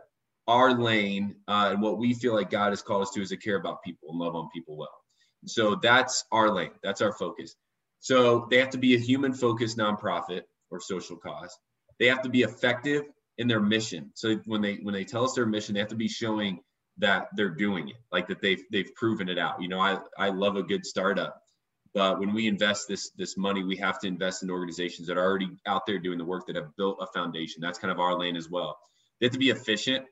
our 0.49 0.75
lane 0.75 1.37
uh, 1.47 1.69
and 1.73 1.81
what 1.81 1.99
we 1.99 2.15
feel 2.15 2.35
like 2.35 2.51
God 2.51 2.71
has 2.71 2.83
called 2.83 3.03
us 3.03 3.11
to 3.11 3.23
is 3.23 3.29
to 3.29 3.37
care 3.37 3.57
about 3.57 3.83
people 3.83 4.11
and 4.11 4.19
love 4.19 4.35
on 4.35 4.51
people 4.53 4.77
well. 4.77 4.99
So 5.47 5.77
that's 5.77 6.25
our 6.33 6.51
lane. 6.51 6.73
That's 6.83 7.01
our 7.01 7.13
focus. 7.13 7.55
So 8.01 8.49
they 8.51 8.59
have 8.59 8.71
to 8.71 8.79
be 8.79 8.97
a 8.97 8.99
human 8.99 9.33
focused 9.33 9.79
nonprofit 9.79 10.43
or 10.71 10.81
social 10.81 11.17
cause. 11.17 11.57
They 12.01 12.07
have 12.07 12.23
to 12.23 12.29
be 12.29 12.43
effective 12.43 13.05
in 13.39 13.47
their 13.47 13.61
mission. 13.61 14.11
So 14.15 14.37
when 14.47 14.61
they 14.61 14.77
when 14.83 14.95
they 14.95 15.05
tell 15.05 15.25
us 15.25 15.35
their 15.35 15.47
mission, 15.47 15.75
they 15.75 15.81
have 15.81 15.89
to 15.89 15.95
be 15.95 16.09
showing 16.09 16.61
that 16.99 17.29
they're 17.37 17.55
doing 17.55 17.89
it, 17.89 17.97
like 18.11 18.27
that 18.29 18.43
they've 18.43 18.63
they've 18.73 18.93
proven 18.97 19.29
it 19.29 19.39
out. 19.39 19.63
You 19.63 19.69
know, 19.69 19.81
I 19.81 19.99
I 20.19 20.31
love 20.31 20.57
a 20.57 20.63
good 20.63 20.85
startup 20.85 21.42
but 21.95 22.19
when 22.19 22.33
we 22.33 22.47
invest 22.47 22.89
this 22.89 23.11
this 23.11 23.37
money, 23.37 23.63
we 23.65 23.77
have 23.77 23.99
to 24.01 24.07
invest 24.07 24.43
in 24.43 24.51
organizations 24.51 25.09
that 25.09 25.19
are 25.19 25.25
already 25.25 25.51
out 25.67 25.87
there 25.87 25.99
doing 25.99 26.19
the 26.19 26.25
work 26.25 26.47
that 26.47 26.57
have 26.57 26.75
built 26.77 26.99
a 27.01 27.07
foundation. 27.07 27.61
That's 27.61 27.79
kind 27.79 27.93
of 27.93 28.01
our 28.01 28.19
lane 28.19 28.37
as 28.37 28.49
well. 28.49 28.79
They 29.21 29.27
have 29.27 29.33
to 29.33 29.39
be 29.39 29.51
efficient. 29.51 30.07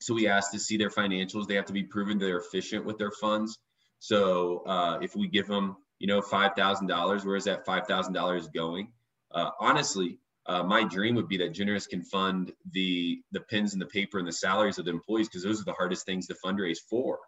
So 0.00 0.14
we 0.14 0.26
ask 0.26 0.52
to 0.52 0.58
see 0.58 0.76
their 0.76 0.90
financials. 0.90 1.46
They 1.46 1.54
have 1.54 1.66
to 1.66 1.72
be 1.72 1.84
proven 1.84 2.18
they're 2.18 2.38
efficient 2.38 2.84
with 2.84 2.98
their 2.98 3.12
funds. 3.12 3.58
So 3.98 4.58
uh, 4.66 4.98
if 5.00 5.16
we 5.16 5.28
give 5.28 5.46
them, 5.46 5.76
you 5.98 6.06
know, 6.06 6.20
five 6.20 6.54
thousand 6.56 6.88
dollars, 6.88 7.24
where 7.24 7.36
is 7.36 7.44
that 7.44 7.64
five 7.64 7.86
thousand 7.86 8.12
dollars 8.12 8.48
going? 8.48 8.92
Uh, 9.30 9.50
honestly, 9.60 10.18
uh, 10.46 10.62
my 10.62 10.84
dream 10.84 11.14
would 11.14 11.28
be 11.28 11.36
that 11.38 11.50
generous 11.50 11.86
can 11.86 12.02
fund 12.02 12.52
the 12.72 13.22
the 13.32 13.40
pins 13.40 13.72
and 13.72 13.80
the 13.80 13.86
paper 13.86 14.18
and 14.18 14.26
the 14.26 14.32
salaries 14.32 14.78
of 14.78 14.84
the 14.84 14.90
employees 14.90 15.28
because 15.28 15.44
those 15.44 15.60
are 15.60 15.64
the 15.64 15.72
hardest 15.72 16.04
things 16.04 16.26
to 16.26 16.34
fundraise 16.44 16.78
for 16.90 17.18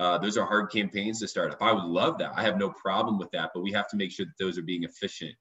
uh, 0.00 0.18
those 0.18 0.36
are 0.38 0.46
hard 0.46 0.72
campaigns 0.72 1.20
to 1.20 1.28
start 1.28 1.52
up. 1.52 1.58
I 1.60 1.72
would 1.72 1.84
love 1.84 2.18
that. 2.18 2.32
I 2.34 2.42
have 2.42 2.56
no 2.56 2.70
problem 2.70 3.18
with 3.18 3.30
that 3.32 3.50
but 3.54 3.62
we 3.62 3.72
have 3.72 3.88
to 3.88 3.96
make 3.96 4.10
sure 4.10 4.26
that 4.26 4.44
those 4.44 4.58
are 4.58 4.62
being 4.62 4.84
efficient. 4.84 5.34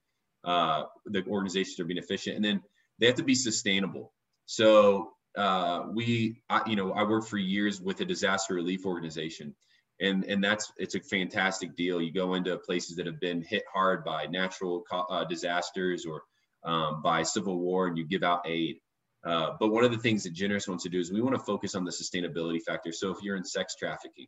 Uh, 0.44 0.84
the 1.06 1.26
organizations 1.26 1.80
are 1.80 1.86
being 1.86 1.98
efficient 1.98 2.36
and 2.36 2.46
then 2.46 2.62
they 3.00 3.08
have 3.08 3.16
to 3.16 3.24
be 3.24 3.36
sustainable. 3.36 4.14
So 4.46 5.14
uh, 5.38 5.84
we 5.94 6.42
I, 6.50 6.68
you 6.68 6.76
know 6.76 6.92
i 6.92 7.04
worked 7.04 7.30
for 7.30 7.38
years 7.38 7.80
with 7.80 8.02
a 8.02 8.06
disaster 8.06 8.56
relief 8.56 8.86
organization 8.86 9.56
and 10.02 10.24
and 10.26 10.44
that's 10.44 10.72
it's 10.78 10.96
a 10.96 11.00
fantastic 11.00 11.76
deal. 11.76 12.02
You 12.02 12.12
go 12.12 12.34
into 12.34 12.58
places 12.58 12.96
that 12.98 13.06
have 13.06 13.20
been 13.20 13.42
hit 13.42 13.64
hard 13.72 14.04
by 14.04 14.26
natural 14.26 14.84
uh, 14.92 15.26
disasters 15.26 16.06
or 16.06 16.24
um, 16.64 17.02
by 17.02 17.24
civil 17.24 17.60
war 17.60 17.88
and 17.88 17.98
you 17.98 18.06
give 18.06 18.24
out 18.24 18.42
aid. 18.48 18.78
Uh, 19.26 19.52
but 19.60 19.70
one 19.70 19.84
of 19.84 19.92
the 19.92 19.98
things 19.98 20.24
that 20.24 20.34
Generous 20.34 20.68
wants 20.68 20.84
to 20.84 20.90
do 20.90 21.00
is 21.00 21.12
we 21.12 21.22
want 21.22 21.36
to 21.36 21.44
focus 21.44 21.76
on 21.76 21.84
the 21.84 21.92
sustainability 21.92 22.62
factor. 22.62 22.94
So 22.94 23.12
if 23.12 23.22
you're 23.22 23.36
in 23.36 23.44
sex 23.44 23.76
trafficking, 23.76 24.28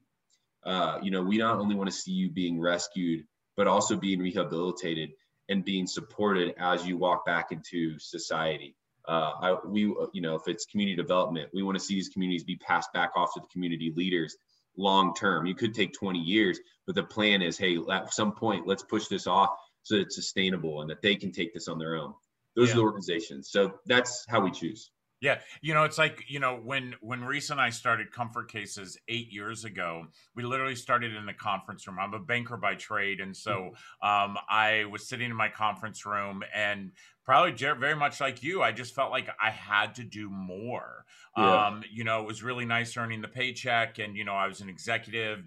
uh, 0.63 0.99
you 1.01 1.11
know, 1.11 1.21
we 1.21 1.37
not 1.37 1.57
only 1.57 1.75
want 1.75 1.89
to 1.89 1.95
see 1.95 2.11
you 2.11 2.29
being 2.29 2.59
rescued, 2.59 3.25
but 3.57 3.67
also 3.67 3.95
being 3.95 4.19
rehabilitated 4.19 5.11
and 5.49 5.65
being 5.65 5.87
supported 5.87 6.53
as 6.57 6.85
you 6.85 6.97
walk 6.97 7.25
back 7.25 7.51
into 7.51 7.97
society. 7.99 8.75
Uh, 9.07 9.31
I, 9.41 9.57
we, 9.65 9.81
you 10.13 10.21
know, 10.21 10.35
if 10.35 10.47
it's 10.47 10.65
community 10.65 10.95
development, 10.95 11.49
we 11.53 11.63
want 11.63 11.77
to 11.77 11.83
see 11.83 11.95
these 11.95 12.09
communities 12.09 12.43
be 12.43 12.57
passed 12.57 12.93
back 12.93 13.11
off 13.15 13.33
to 13.33 13.39
the 13.39 13.47
community 13.47 13.91
leaders 13.95 14.37
long 14.77 15.13
term. 15.13 15.45
You 15.45 15.55
could 15.55 15.73
take 15.73 15.93
20 15.93 16.19
years, 16.19 16.59
but 16.85 16.95
the 16.95 17.03
plan 17.03 17.41
is, 17.41 17.57
hey, 17.57 17.77
at 17.91 18.13
some 18.13 18.31
point, 18.31 18.67
let's 18.67 18.83
push 18.83 19.07
this 19.07 19.27
off 19.27 19.49
so 19.83 19.95
that 19.95 20.01
it's 20.01 20.15
sustainable 20.15 20.81
and 20.81 20.89
that 20.89 21.01
they 21.01 21.15
can 21.15 21.31
take 21.31 21.53
this 21.53 21.67
on 21.67 21.79
their 21.79 21.95
own. 21.95 22.13
Those 22.55 22.69
yeah. 22.69 22.73
are 22.73 22.77
the 22.77 22.83
organizations. 22.83 23.49
So 23.49 23.73
that's 23.85 24.25
how 24.29 24.41
we 24.41 24.51
choose. 24.51 24.91
Yeah, 25.21 25.37
you 25.61 25.75
know, 25.75 25.83
it's 25.83 25.99
like 25.99 26.25
you 26.27 26.39
know 26.39 26.55
when 26.55 26.95
when 26.99 27.23
Reese 27.23 27.51
and 27.51 27.61
I 27.61 27.69
started 27.69 28.11
Comfort 28.11 28.51
Cases 28.51 28.97
eight 29.07 29.31
years 29.31 29.65
ago, 29.65 30.07
we 30.35 30.43
literally 30.43 30.75
started 30.75 31.15
in 31.15 31.27
the 31.27 31.33
conference 31.33 31.85
room. 31.87 31.97
I'm 31.99 32.15
a 32.15 32.19
banker 32.19 32.57
by 32.57 32.73
trade, 32.73 33.21
and 33.21 33.37
so 33.37 33.69
um, 34.01 34.37
I 34.49 34.85
was 34.91 35.07
sitting 35.07 35.29
in 35.29 35.35
my 35.35 35.47
conference 35.47 36.07
room, 36.07 36.41
and 36.55 36.91
probably 37.23 37.51
very 37.51 37.95
much 37.95 38.19
like 38.19 38.41
you, 38.41 38.63
I 38.63 38.71
just 38.71 38.95
felt 38.95 39.11
like 39.11 39.29
I 39.39 39.51
had 39.51 39.93
to 39.95 40.03
do 40.03 40.27
more. 40.27 41.05
Yeah. 41.37 41.67
Um, 41.67 41.83
you 41.91 42.03
know, 42.03 42.21
it 42.21 42.25
was 42.25 42.41
really 42.41 42.65
nice 42.65 42.97
earning 42.97 43.21
the 43.21 43.27
paycheck, 43.27 43.99
and 43.99 44.17
you 44.17 44.25
know, 44.25 44.33
I 44.33 44.47
was 44.47 44.61
an 44.61 44.69
executive 44.69 45.43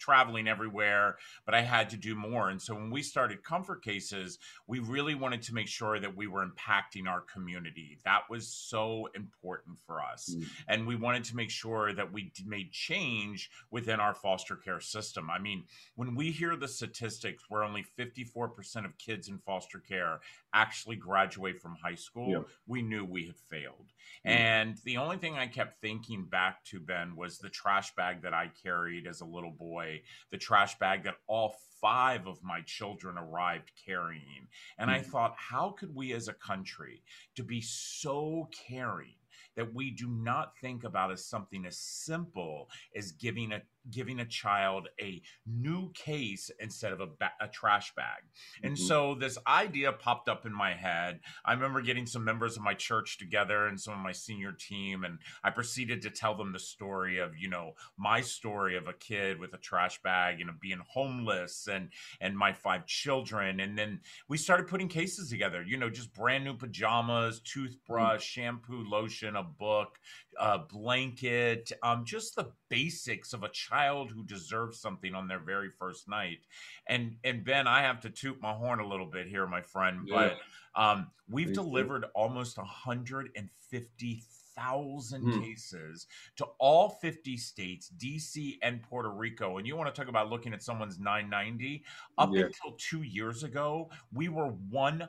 traveling 0.00 0.48
everywhere, 0.48 1.16
but 1.44 1.54
I 1.54 1.60
had 1.60 1.90
to 1.90 1.96
do 1.96 2.14
more. 2.14 2.48
And 2.50 2.60
so 2.60 2.74
when 2.74 2.90
we 2.90 3.02
started 3.02 3.44
Comfort 3.44 3.84
Cases, 3.84 4.38
we 4.66 4.80
really 4.80 5.14
wanted 5.14 5.42
to 5.42 5.54
make 5.54 5.68
sure 5.68 6.00
that 6.00 6.16
we 6.16 6.26
were 6.26 6.44
impacting 6.44 7.06
our 7.06 7.20
community. 7.20 7.98
That 8.04 8.22
was 8.28 8.48
so 8.48 9.08
important 9.14 9.78
for 9.86 10.02
us. 10.02 10.34
Mm. 10.34 10.46
And 10.68 10.86
we 10.86 10.96
wanted 10.96 11.24
to 11.24 11.36
make 11.36 11.50
sure 11.50 11.92
that 11.92 12.12
we 12.12 12.32
made 12.44 12.72
change 12.72 13.50
within 13.70 14.00
our 14.00 14.14
foster 14.14 14.56
care 14.56 14.80
system. 14.80 15.30
I 15.30 15.38
mean, 15.38 15.64
when 15.94 16.14
we 16.14 16.30
hear 16.30 16.56
the 16.56 16.68
statistics 16.68 17.44
where 17.48 17.62
only 17.62 17.84
54% 17.98 18.84
of 18.84 18.96
kids 18.98 19.28
in 19.28 19.38
foster 19.38 19.78
care 19.78 20.20
actually 20.52 20.96
graduate 20.96 21.60
from 21.60 21.76
high 21.82 21.94
school, 21.94 22.30
yeah. 22.30 22.42
we 22.66 22.82
knew 22.82 23.04
we 23.04 23.26
had 23.26 23.38
failed. 23.38 23.92
Mm. 24.26 24.30
And 24.30 24.76
the 24.84 24.96
only 24.96 25.16
thing 25.16 25.36
I 25.36 25.46
kept 25.46 25.80
thinking 25.80 26.24
back 26.24 26.64
to, 26.66 26.80
Ben, 26.80 27.16
was 27.16 27.38
the 27.38 27.48
trash 27.48 27.94
bag 27.94 28.22
that 28.22 28.34
I 28.34 28.50
carried 28.62 29.06
as 29.06 29.20
a 29.20 29.26
little 29.26 29.52
boy, 29.52 30.02
the 30.30 30.38
trash 30.38 30.78
bag 30.78 31.04
that 31.04 31.16
all 31.26 31.56
five 31.80 32.26
of 32.26 32.42
my 32.42 32.60
children 32.62 33.16
arrived 33.16 33.70
carrying. 33.86 34.48
And 34.78 34.90
mm. 34.90 34.94
I 34.94 35.02
thought, 35.02 35.34
how 35.36 35.70
could 35.78 35.94
we 35.94 36.12
as 36.12 36.28
a 36.28 36.34
country 36.34 37.02
to 37.36 37.42
be 37.42 37.60
so 37.60 38.48
caring 38.68 39.14
that 39.56 39.74
we 39.74 39.90
do 39.90 40.08
not 40.08 40.56
think 40.60 40.84
about 40.84 41.10
as 41.10 41.24
something 41.24 41.66
as 41.66 41.78
simple 41.78 42.68
as 42.96 43.12
giving 43.12 43.52
a 43.52 43.62
giving 43.90 44.20
a 44.20 44.24
child 44.24 44.88
a 45.00 45.22
new 45.46 45.90
case 45.92 46.50
instead 46.60 46.92
of 46.92 47.00
a, 47.00 47.06
ba- 47.06 47.32
a 47.40 47.48
trash 47.48 47.94
bag. 47.94 48.22
And 48.62 48.74
mm-hmm. 48.74 48.84
so 48.84 49.14
this 49.14 49.38
idea 49.46 49.92
popped 49.92 50.28
up 50.28 50.46
in 50.46 50.52
my 50.52 50.74
head. 50.74 51.20
I 51.44 51.52
remember 51.52 51.80
getting 51.82 52.06
some 52.06 52.24
members 52.24 52.56
of 52.56 52.62
my 52.62 52.74
church 52.74 53.18
together 53.18 53.66
and 53.66 53.80
some 53.80 53.94
of 53.94 54.00
my 54.00 54.12
senior 54.12 54.52
team, 54.52 55.04
and 55.04 55.18
I 55.42 55.50
proceeded 55.50 56.02
to 56.02 56.10
tell 56.10 56.34
them 56.34 56.52
the 56.52 56.58
story 56.58 57.18
of, 57.18 57.36
you 57.38 57.48
know, 57.48 57.72
my 57.98 58.20
story 58.20 58.76
of 58.76 58.88
a 58.88 58.92
kid 58.92 59.38
with 59.38 59.54
a 59.54 59.58
trash 59.58 60.00
bag, 60.02 60.38
you 60.38 60.44
know, 60.44 60.54
being 60.60 60.80
homeless 60.88 61.68
and 61.70 61.90
and 62.20 62.36
my 62.36 62.52
five 62.52 62.86
children. 62.86 63.60
And 63.60 63.76
then 63.78 64.00
we 64.28 64.36
started 64.36 64.66
putting 64.66 64.88
cases 64.88 65.30
together, 65.30 65.62
you 65.62 65.76
know, 65.76 65.90
just 65.90 66.14
brand 66.14 66.44
new 66.44 66.54
pajamas, 66.54 67.40
toothbrush, 67.40 68.22
mm-hmm. 68.22 68.40
shampoo, 68.40 68.84
lotion, 68.88 69.36
a 69.36 69.42
book, 69.42 69.98
a 70.38 70.58
blanket, 70.58 71.72
um, 71.82 72.04
just 72.04 72.36
the 72.36 72.52
basics 72.68 73.32
of 73.32 73.42
a 73.42 73.48
child 73.48 74.10
who 74.10 74.22
deserves 74.24 74.78
something 74.80 75.14
on 75.14 75.28
their 75.28 75.38
very 75.38 75.70
first 75.70 76.06
night. 76.08 76.40
And 76.86 77.16
and 77.24 77.42
Ben, 77.44 77.66
I 77.66 77.80
have 77.82 78.00
to 78.00 78.10
toot 78.10 78.38
my 78.40 78.52
horn 78.52 78.80
a 78.80 78.86
little 78.86 79.06
bit 79.06 79.26
here, 79.26 79.46
my 79.46 79.62
friend, 79.62 80.02
yeah. 80.06 80.34
but 80.74 80.80
um, 80.80 81.10
we've 81.28 81.48
Please 81.48 81.56
delivered 81.56 82.02
do. 82.02 82.08
almost 82.14 82.56
150,000 82.58 85.22
hmm. 85.22 85.40
cases 85.40 86.06
to 86.36 86.46
all 86.58 86.88
50 86.88 87.36
states, 87.36 87.90
DC 87.98 88.58
and 88.62 88.80
Puerto 88.82 89.10
Rico. 89.10 89.58
And 89.58 89.66
you 89.66 89.74
want 89.76 89.92
to 89.92 90.00
talk 90.00 90.08
about 90.08 90.30
looking 90.30 90.52
at 90.52 90.62
someone's 90.62 91.00
990? 91.00 91.82
Up 92.18 92.30
yeah. 92.32 92.44
until 92.44 92.76
two 92.78 93.02
years 93.02 93.42
ago, 93.42 93.90
we 94.12 94.28
were 94.28 94.52
100% 94.72 95.08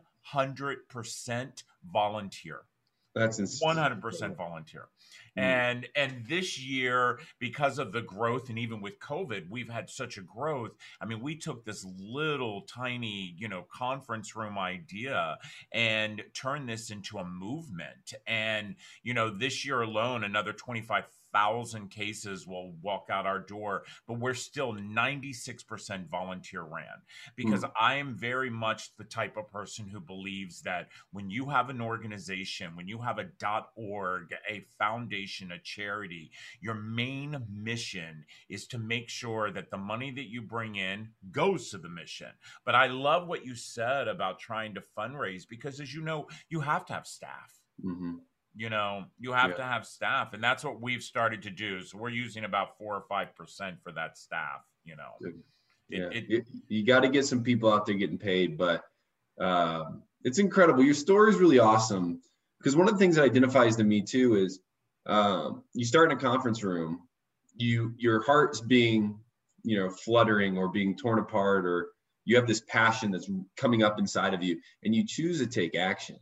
volunteer. 1.92 2.62
That's 3.14 3.62
one 3.62 3.78
hundred 3.78 4.02
percent 4.02 4.38
volunteer, 4.38 4.88
mm. 5.38 5.42
and 5.42 5.88
and 5.96 6.26
this 6.28 6.60
year 6.60 7.20
because 7.40 7.78
of 7.78 7.92
the 7.92 8.02
growth 8.02 8.50
and 8.50 8.58
even 8.58 8.80
with 8.80 9.00
COVID, 9.00 9.50
we've 9.50 9.70
had 9.70 9.90
such 9.90 10.18
a 10.18 10.22
growth. 10.22 10.72
I 11.02 11.06
mean, 11.06 11.20
we 11.20 11.36
took 11.36 11.66
this 11.66 11.86
little 12.00 12.62
tiny 12.62 13.36
you 13.38 13.50
know 13.50 13.66
conference 13.72 14.36
room 14.36 14.58
idea 14.58 15.38
and 15.74 16.24
turned 16.34 16.70
this 16.70 16.90
into 16.90 17.18
a 17.18 17.26
movement. 17.26 18.14
And 18.26 18.76
you 19.04 19.14
know, 19.14 19.30
this 19.30 19.66
year 19.66 19.82
alone, 19.82 20.24
another 20.24 20.54
twenty 20.54 20.82
five 20.82 21.06
thousand 21.34 21.90
cases 21.90 22.48
will 22.48 22.74
walk 22.82 23.08
out 23.12 23.26
our 23.26 23.40
door, 23.40 23.84
but 24.08 24.20
we're 24.20 24.34
still 24.34 24.74
96% 24.74 26.10
volunteer 26.10 26.64
ran 26.64 26.86
because 27.36 27.64
mm. 27.64 27.72
I 27.80 27.96
am 27.96 28.16
very 28.16 28.50
much 28.50 28.96
the 28.98 29.04
type 29.04 29.38
of 29.38 29.52
person 29.52 29.88
who 29.88 30.00
believes 30.00 30.62
that 30.62 30.90
when 31.12 31.30
you 31.30 31.50
have 31.50 31.70
an 31.70 31.82
organization, 31.82 32.76
when 32.76 32.88
you 32.88 33.00
have 33.00 33.20
a 33.20 33.28
.org, 33.76 34.34
a 34.50 34.66
foundation, 34.78 35.52
a 35.52 35.60
charity, 35.60 36.32
your 36.60 36.76
main 36.76 37.46
mission 37.50 38.26
is 38.50 38.68
to 38.68 38.78
make 38.78 39.10
sure 39.10 39.52
that 39.52 39.72
the 39.72 39.78
money 39.78 40.12
that 40.12 40.30
you 40.30 40.42
bring 40.42 40.76
in 40.76 41.10
goes 41.32 41.70
to 41.70 41.78
the 41.78 41.90
mission. 41.90 42.30
But 42.66 42.76
I 42.76 42.88
love 42.88 43.28
what 43.28 43.46
you 43.46 43.56
said 43.56 44.08
about 44.08 44.40
trying 44.40 44.74
to 44.76 44.84
fundraise 44.98 45.48
because 45.48 45.80
as 45.80 45.94
you 45.94 46.02
know, 46.02 46.28
you 46.50 46.62
have 46.62 46.86
to 46.88 46.94
have 46.94 47.08
staff. 47.08 47.60
Mm-hmm 47.84 48.18
you 48.56 48.70
know 48.70 49.06
you 49.20 49.32
have 49.32 49.52
yeah. 49.52 49.58
to 49.58 49.64
have 49.64 49.86
staff 49.86 50.34
and 50.34 50.44
that's 50.44 50.64
what 50.64 50.82
we've 50.82 51.04
started 51.04 51.42
to 51.44 51.50
do 51.50 51.82
so 51.82 51.98
we're 51.98 52.10
using 52.10 52.44
about 52.44 52.78
four 52.78 52.96
or 52.96 53.04
five 53.08 53.34
percent 53.36 53.78
for 53.84 53.92
that 53.92 54.18
staff 54.18 54.62
you 54.84 54.96
know 54.96 55.32
yeah. 55.90 56.08
It, 56.12 56.26
it, 56.30 56.46
you 56.70 56.86
got 56.86 57.02
to 57.02 57.10
get 57.10 57.26
some 57.26 57.44
people 57.44 57.72
out 57.72 57.86
there 57.86 57.96
getting 57.96 58.18
paid 58.18 58.58
but 58.58 58.84
um, 59.40 60.04
it's 60.24 60.40
incredible 60.40 60.84
your 60.84 60.94
story 60.94 61.32
is 61.32 61.38
really 61.38 61.60
awesome 61.60 62.22
because 62.60 62.76
one 62.76 62.88
of 62.88 62.94
the 62.94 63.00
things 63.00 63.16
that 63.16 63.24
identifies 63.24 63.76
to 63.78 63.84
me 63.84 64.02
too 64.02 64.36
is 64.36 64.60
um, 65.06 65.64
you 65.74 65.86
start 65.86 66.12
in 66.12 66.18
a 66.18 66.22
conference 66.22 66.64
room 66.64 67.02
you 67.56 67.94
your 67.98 68.22
heart's 68.24 68.62
being 68.62 69.18
you 69.64 69.78
know 69.78 69.90
fluttering 69.90 70.58
or 70.58 70.70
being 70.70 70.96
torn 70.96 71.20
apart 71.20 71.66
or 71.66 71.90
you 72.26 72.36
have 72.36 72.48
this 72.48 72.62
passion 72.62 73.12
that's 73.12 73.30
coming 73.58 73.84
up 73.84 74.00
inside 74.00 74.34
of 74.34 74.44
you 74.44 74.60
and 74.84 74.94
you 74.94 75.06
choose 75.06 75.40
to 75.40 75.48
take 75.48 75.76
action 75.76 76.18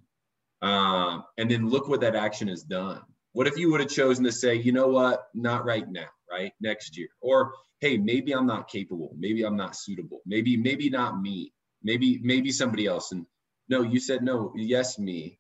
um, 0.62 1.24
and 1.38 1.50
then 1.50 1.70
look 1.70 1.88
what 1.88 2.02
that 2.02 2.16
action 2.16 2.48
has 2.48 2.64
done. 2.64 3.02
What 3.34 3.48
if 3.48 3.58
you 3.58 3.72
would 3.72 3.80
have 3.80 3.90
chosen 3.90 4.24
to 4.26 4.32
say, 4.32 4.56
you 4.56 4.72
know 4.72 4.88
what, 4.88 5.28
not 5.34 5.66
right 5.66 5.88
now, 5.90 6.08
right? 6.30 6.52
Next 6.60 6.98
year. 6.98 7.10
Or 7.22 7.54
hey, 7.80 7.98
maybe 7.98 8.34
I'm 8.34 8.48
not 8.48 8.70
capable, 8.70 9.16
maybe 9.18 9.44
I'm 9.44 9.56
not 9.56 9.76
suitable, 9.76 10.22
maybe, 10.26 10.58
maybe 10.58 10.90
not 10.90 11.22
me, 11.22 11.54
maybe, 11.84 12.20
maybe 12.22 12.52
somebody 12.52 12.88
else. 12.88 13.12
And 13.12 13.26
no, 13.70 13.84
you 13.84 14.00
said 14.00 14.24
no, 14.24 14.52
yes, 14.56 15.00
me. 15.00 15.40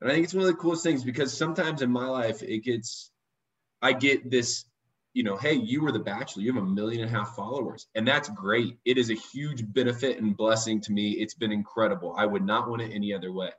And 0.00 0.10
I 0.10 0.14
think 0.14 0.24
it's 0.24 0.34
one 0.34 0.42
of 0.42 0.48
the 0.48 0.54
coolest 0.54 0.82
things 0.82 1.02
because 1.02 1.36
sometimes 1.36 1.82
in 1.82 1.90
my 1.90 2.06
life 2.06 2.42
it 2.42 2.64
gets 2.64 3.10
I 3.80 3.92
get 3.92 4.30
this, 4.30 4.64
you 5.12 5.22
know, 5.22 5.36
hey, 5.36 5.54
you 5.54 5.82
were 5.82 5.92
the 5.92 5.98
bachelor, 5.98 6.42
you 6.42 6.52
have 6.52 6.62
a 6.62 6.66
million 6.66 7.02
and 7.02 7.10
a 7.10 7.16
half 7.16 7.34
followers. 7.34 7.86
And 7.94 8.06
that's 8.06 8.28
great. 8.28 8.76
It 8.84 8.98
is 8.98 9.10
a 9.10 9.14
huge 9.14 9.72
benefit 9.72 10.20
and 10.20 10.36
blessing 10.36 10.80
to 10.82 10.92
me. 10.92 11.12
It's 11.12 11.34
been 11.34 11.52
incredible. 11.52 12.14
I 12.16 12.26
would 12.26 12.44
not 12.44 12.68
want 12.68 12.82
it 12.82 12.92
any 12.92 13.14
other 13.14 13.32
way. 13.32 13.50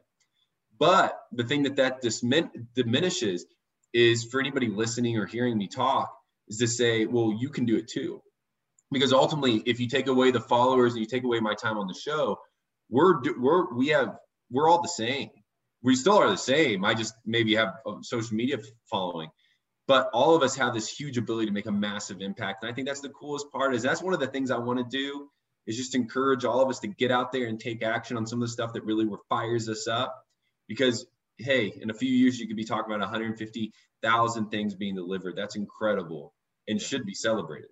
But 0.80 1.20
the 1.34 1.44
thing 1.44 1.64
that 1.64 1.76
that 1.76 2.02
diminishes 2.76 3.46
is 3.94 4.24
for 4.24 4.40
anybody 4.40 4.70
listening 4.70 5.18
or 5.18 5.26
hearing 5.26 5.58
me 5.58 5.68
talk 5.68 6.14
is 6.48 6.58
to 6.60 6.68
say, 6.68 7.06
well, 7.06 7.36
you 7.38 7.50
can 7.50 7.66
do 7.66 7.78
it 7.78 7.90
too. 7.90 8.22
Because 8.92 9.14
ultimately, 9.14 9.62
if 9.66 9.80
you 9.80 9.88
take 9.88 10.08
away 10.08 10.32
the 10.32 10.40
followers 10.40 10.94
and 10.94 11.02
you 11.02 11.06
take 11.06 11.24
away 11.24 11.40
my 11.40 11.54
time 11.54 11.78
on 11.78 11.88
the 11.88 11.94
show, 11.94 12.40
we're 12.90 13.22
we're 13.38 13.74
we 13.76 13.90
have 13.90 14.16
we're 14.50 14.70
all 14.70 14.82
the 14.82 14.88
same. 14.88 15.30
we 15.82 15.96
still 15.96 16.18
are 16.18 16.30
the 16.30 16.38
same. 16.38 16.84
I 16.84 16.94
just 16.94 17.14
maybe 17.26 17.56
have 17.56 17.76
a 17.86 17.98
social 18.02 18.36
media 18.36 18.58
following, 18.90 19.30
but 19.88 20.10
all 20.14 20.36
of 20.36 20.44
us 20.44 20.56
have 20.56 20.74
this 20.74 20.90
huge 20.90 21.18
ability 21.18 21.48
to 21.48 21.54
make 21.54 21.68
a 21.68 21.72
massive 21.72 22.22
impact. 22.22 22.64
And 22.64 22.72
I 22.72 22.76
think 22.76 22.88
that's 22.88 23.02
the 23.02 23.10
coolest 23.10 23.52
part 23.52 23.76
is 23.76 23.84
that's 23.84 24.02
one 24.02 24.14
of 24.14 24.20
the 24.20 24.28
things 24.28 24.52
I 24.52 24.58
want 24.58 24.80
to 24.80 24.86
do 24.98 25.30
is 25.68 25.78
just 25.78 25.96
encourage 25.96 26.46
all 26.46 26.62
of 26.62 26.70
us 26.70 26.80
to 26.80 26.88
get 26.88 27.12
out 27.12 27.32
there 27.32 27.48
and 27.48 27.60
take 27.60 27.84
action 27.84 28.18
on 28.18 28.26
some 28.26 28.42
of 28.42 28.48
the 28.48 28.52
stuff 28.52 28.74
that 28.74 28.86
really 28.86 29.08
fires 29.30 29.70
us 29.70 29.88
up. 29.88 30.26
Because 30.70 31.06
hey, 31.38 31.74
in 31.82 31.90
a 31.90 31.94
few 31.94 32.10
years 32.10 32.40
you 32.40 32.48
could 32.48 32.56
be 32.56 32.64
talking 32.64 32.94
about 32.94 33.02
150,000 33.02 34.50
things 34.50 34.76
being 34.76 34.96
delivered. 34.96 35.36
That's 35.36 35.58
incredible 35.58 36.34
and 36.68 36.82
should 36.82 37.06
be 37.06 37.14
celebrated. 37.14 37.70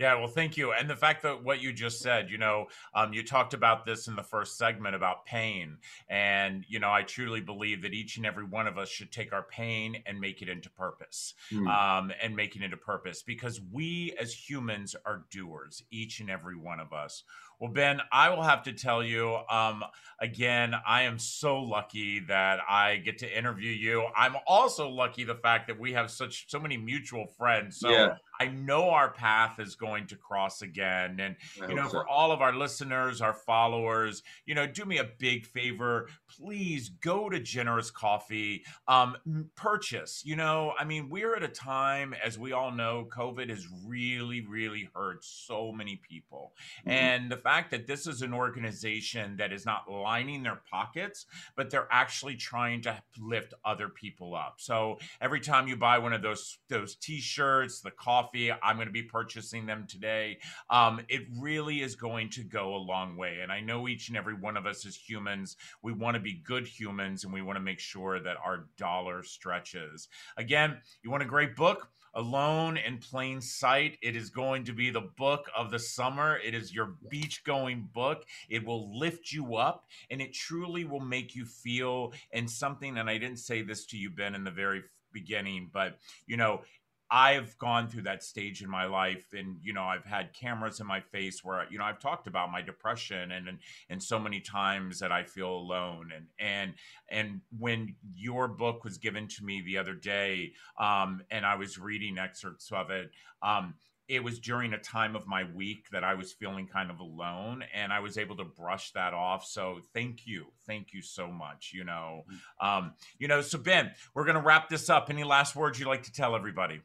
Yeah, 0.00 0.14
well, 0.14 0.28
thank 0.28 0.56
you. 0.56 0.72
And 0.72 0.88
the 0.88 0.96
fact 0.96 1.22
that 1.24 1.44
what 1.44 1.60
you 1.60 1.74
just 1.74 2.00
said, 2.00 2.30
you 2.30 2.38
know, 2.38 2.68
um, 2.94 3.12
you 3.12 3.22
talked 3.22 3.52
about 3.52 3.84
this 3.84 4.08
in 4.08 4.16
the 4.16 4.22
first 4.22 4.56
segment 4.56 4.94
about 4.94 5.26
pain. 5.26 5.76
And, 6.08 6.64
you 6.68 6.78
know, 6.78 6.90
I 6.90 7.02
truly 7.02 7.42
believe 7.42 7.82
that 7.82 7.92
each 7.92 8.16
and 8.16 8.24
every 8.24 8.44
one 8.44 8.66
of 8.66 8.78
us 8.78 8.88
should 8.88 9.12
take 9.12 9.34
our 9.34 9.42
pain 9.42 10.02
and 10.06 10.18
make 10.18 10.40
it 10.40 10.48
into 10.48 10.70
purpose 10.70 11.34
mm. 11.52 11.68
um, 11.68 12.12
and 12.22 12.34
make 12.34 12.56
it 12.56 12.62
into 12.62 12.78
purpose 12.78 13.22
because 13.22 13.60
we 13.70 14.14
as 14.18 14.32
humans 14.32 14.96
are 15.04 15.26
doers, 15.30 15.82
each 15.90 16.20
and 16.20 16.30
every 16.30 16.56
one 16.56 16.80
of 16.80 16.94
us. 16.94 17.22
Well, 17.58 17.70
Ben, 17.70 18.00
I 18.10 18.30
will 18.30 18.42
have 18.42 18.62
to 18.62 18.72
tell 18.72 19.04
you 19.04 19.36
um, 19.50 19.84
again, 20.18 20.74
I 20.86 21.02
am 21.02 21.18
so 21.18 21.60
lucky 21.60 22.20
that 22.20 22.60
I 22.66 22.96
get 22.96 23.18
to 23.18 23.38
interview 23.38 23.70
you. 23.70 24.06
I'm 24.16 24.36
also 24.46 24.88
lucky 24.88 25.24
the 25.24 25.34
fact 25.34 25.66
that 25.66 25.78
we 25.78 25.92
have 25.92 26.10
such 26.10 26.50
so 26.50 26.58
many 26.58 26.78
mutual 26.78 27.26
friends. 27.26 27.78
So 27.78 27.90
yeah. 27.90 28.14
I 28.40 28.46
know 28.46 28.88
our 28.88 29.10
path 29.10 29.60
is 29.60 29.74
going 29.74 30.06
to 30.06 30.16
cross 30.16 30.62
again. 30.62 31.20
And, 31.20 31.36
I 31.62 31.68
you 31.68 31.74
know, 31.74 31.84
so. 31.84 31.90
for 31.90 32.08
all 32.08 32.32
of 32.32 32.40
our 32.40 32.54
listeners, 32.54 33.20
our 33.20 33.34
followers, 33.34 34.22
you 34.46 34.54
know, 34.54 34.66
do 34.66 34.86
me 34.86 34.96
a 34.96 35.08
big 35.18 35.44
favor. 35.44 36.08
Please 36.26 36.88
go 36.88 37.28
to 37.28 37.38
Generous 37.38 37.90
Coffee, 37.90 38.64
um, 38.88 39.14
purchase. 39.56 40.22
You 40.24 40.36
know, 40.36 40.72
I 40.78 40.84
mean, 40.84 41.10
we're 41.10 41.36
at 41.36 41.42
a 41.42 41.48
time, 41.48 42.14
as 42.24 42.38
we 42.38 42.52
all 42.52 42.72
know, 42.72 43.06
COVID 43.14 43.50
has 43.50 43.68
really, 43.84 44.40
really 44.40 44.88
hurt 44.94 45.22
so 45.22 45.70
many 45.70 45.96
people. 45.96 46.54
Mm-hmm. 46.80 46.90
And 46.90 47.30
the 47.30 47.36
fact 47.36 47.70
that 47.72 47.86
this 47.86 48.06
is 48.06 48.22
an 48.22 48.32
organization 48.32 49.36
that 49.36 49.52
is 49.52 49.66
not 49.66 49.90
lining 49.90 50.42
their 50.42 50.62
pockets, 50.70 51.26
but 51.56 51.68
they're 51.68 51.88
actually 51.90 52.36
trying 52.36 52.80
to 52.82 53.02
lift 53.18 53.52
other 53.66 53.90
people 53.90 54.34
up. 54.34 54.54
So 54.56 54.98
every 55.20 55.40
time 55.40 55.68
you 55.68 55.76
buy 55.76 55.98
one 55.98 56.14
of 56.14 56.22
those, 56.22 56.56
those 56.70 56.94
t 56.94 57.20
shirts, 57.20 57.82
the 57.82 57.90
coffee, 57.90 58.29
I'm 58.62 58.76
going 58.76 58.86
to 58.86 58.92
be 58.92 59.02
purchasing 59.02 59.66
them 59.66 59.86
today. 59.88 60.38
Um, 60.68 61.00
it 61.08 61.22
really 61.38 61.82
is 61.82 61.94
going 61.94 62.30
to 62.30 62.42
go 62.42 62.74
a 62.74 62.78
long 62.78 63.16
way. 63.16 63.38
And 63.42 63.50
I 63.50 63.60
know 63.60 63.88
each 63.88 64.08
and 64.08 64.16
every 64.16 64.34
one 64.34 64.56
of 64.56 64.66
us 64.66 64.86
as 64.86 64.96
humans, 64.96 65.56
we 65.82 65.92
want 65.92 66.14
to 66.14 66.20
be 66.20 66.42
good 66.44 66.66
humans 66.66 67.24
and 67.24 67.32
we 67.32 67.42
want 67.42 67.56
to 67.56 67.62
make 67.62 67.80
sure 67.80 68.20
that 68.20 68.36
our 68.44 68.66
dollar 68.76 69.22
stretches. 69.22 70.08
Again, 70.36 70.78
you 71.02 71.10
want 71.10 71.22
a 71.22 71.26
great 71.26 71.56
book? 71.56 71.88
Alone 72.14 72.76
in 72.76 72.98
Plain 72.98 73.40
Sight. 73.40 73.96
It 74.02 74.16
is 74.16 74.30
going 74.30 74.64
to 74.64 74.72
be 74.72 74.90
the 74.90 75.08
book 75.16 75.48
of 75.56 75.70
the 75.70 75.78
summer. 75.78 76.38
It 76.44 76.54
is 76.54 76.74
your 76.74 76.94
beach 77.08 77.44
going 77.44 77.88
book. 77.92 78.24
It 78.48 78.64
will 78.64 78.98
lift 78.98 79.30
you 79.32 79.56
up 79.56 79.86
and 80.10 80.20
it 80.20 80.32
truly 80.32 80.84
will 80.84 81.00
make 81.00 81.36
you 81.36 81.44
feel 81.44 82.12
and 82.32 82.50
something. 82.50 82.98
And 82.98 83.08
I 83.08 83.18
didn't 83.18 83.38
say 83.38 83.62
this 83.62 83.86
to 83.86 83.96
you, 83.96 84.10
Ben, 84.10 84.34
in 84.34 84.42
the 84.42 84.50
very 84.50 84.82
beginning, 85.12 85.70
but 85.72 85.98
you 86.26 86.36
know, 86.36 86.62
I've 87.10 87.58
gone 87.58 87.88
through 87.88 88.02
that 88.02 88.22
stage 88.22 88.62
in 88.62 88.70
my 88.70 88.86
life, 88.86 89.32
and 89.32 89.56
you 89.62 89.72
know, 89.72 89.82
I've 89.82 90.04
had 90.04 90.32
cameras 90.32 90.80
in 90.80 90.86
my 90.86 91.00
face 91.00 91.42
where 91.42 91.66
you 91.70 91.78
know 91.78 91.84
I've 91.84 91.98
talked 91.98 92.26
about 92.26 92.52
my 92.52 92.62
depression, 92.62 93.32
and 93.32 93.48
and, 93.48 93.58
and 93.88 94.02
so 94.02 94.18
many 94.18 94.40
times 94.40 95.00
that 95.00 95.10
I 95.10 95.24
feel 95.24 95.50
alone, 95.52 96.10
and 96.14 96.26
and 96.38 96.74
and 97.08 97.40
when 97.58 97.96
your 98.14 98.48
book 98.48 98.84
was 98.84 98.98
given 98.98 99.26
to 99.28 99.44
me 99.44 99.60
the 99.60 99.78
other 99.78 99.94
day, 99.94 100.52
um, 100.78 101.22
and 101.30 101.44
I 101.44 101.56
was 101.56 101.78
reading 101.78 102.18
excerpts 102.18 102.70
of 102.70 102.90
it, 102.90 103.10
um, 103.42 103.74
it 104.10 104.24
was 104.24 104.40
during 104.40 104.72
a 104.72 104.78
time 104.78 105.14
of 105.14 105.28
my 105.28 105.44
week 105.54 105.86
that 105.92 106.02
I 106.02 106.14
was 106.14 106.32
feeling 106.32 106.66
kind 106.66 106.90
of 106.90 106.98
alone 106.98 107.62
and 107.72 107.92
I 107.92 108.00
was 108.00 108.18
able 108.18 108.36
to 108.38 108.44
brush 108.44 108.90
that 108.90 109.14
off. 109.14 109.46
So 109.46 109.78
thank 109.94 110.26
you. 110.26 110.46
Thank 110.66 110.92
you 110.92 111.00
so 111.00 111.28
much. 111.30 111.70
You 111.72 111.84
know, 111.84 112.24
mm. 112.28 112.66
um, 112.66 112.94
you 113.20 113.28
know, 113.28 113.40
so 113.40 113.56
Ben, 113.56 113.92
we're 114.12 114.24
going 114.24 114.34
to 114.34 114.42
wrap 114.42 114.68
this 114.68 114.90
up. 114.90 115.10
Any 115.10 115.22
last 115.22 115.54
words 115.54 115.78
you'd 115.78 115.86
like 115.86 116.02
to 116.02 116.12
tell 116.12 116.34
everybody? 116.34 116.80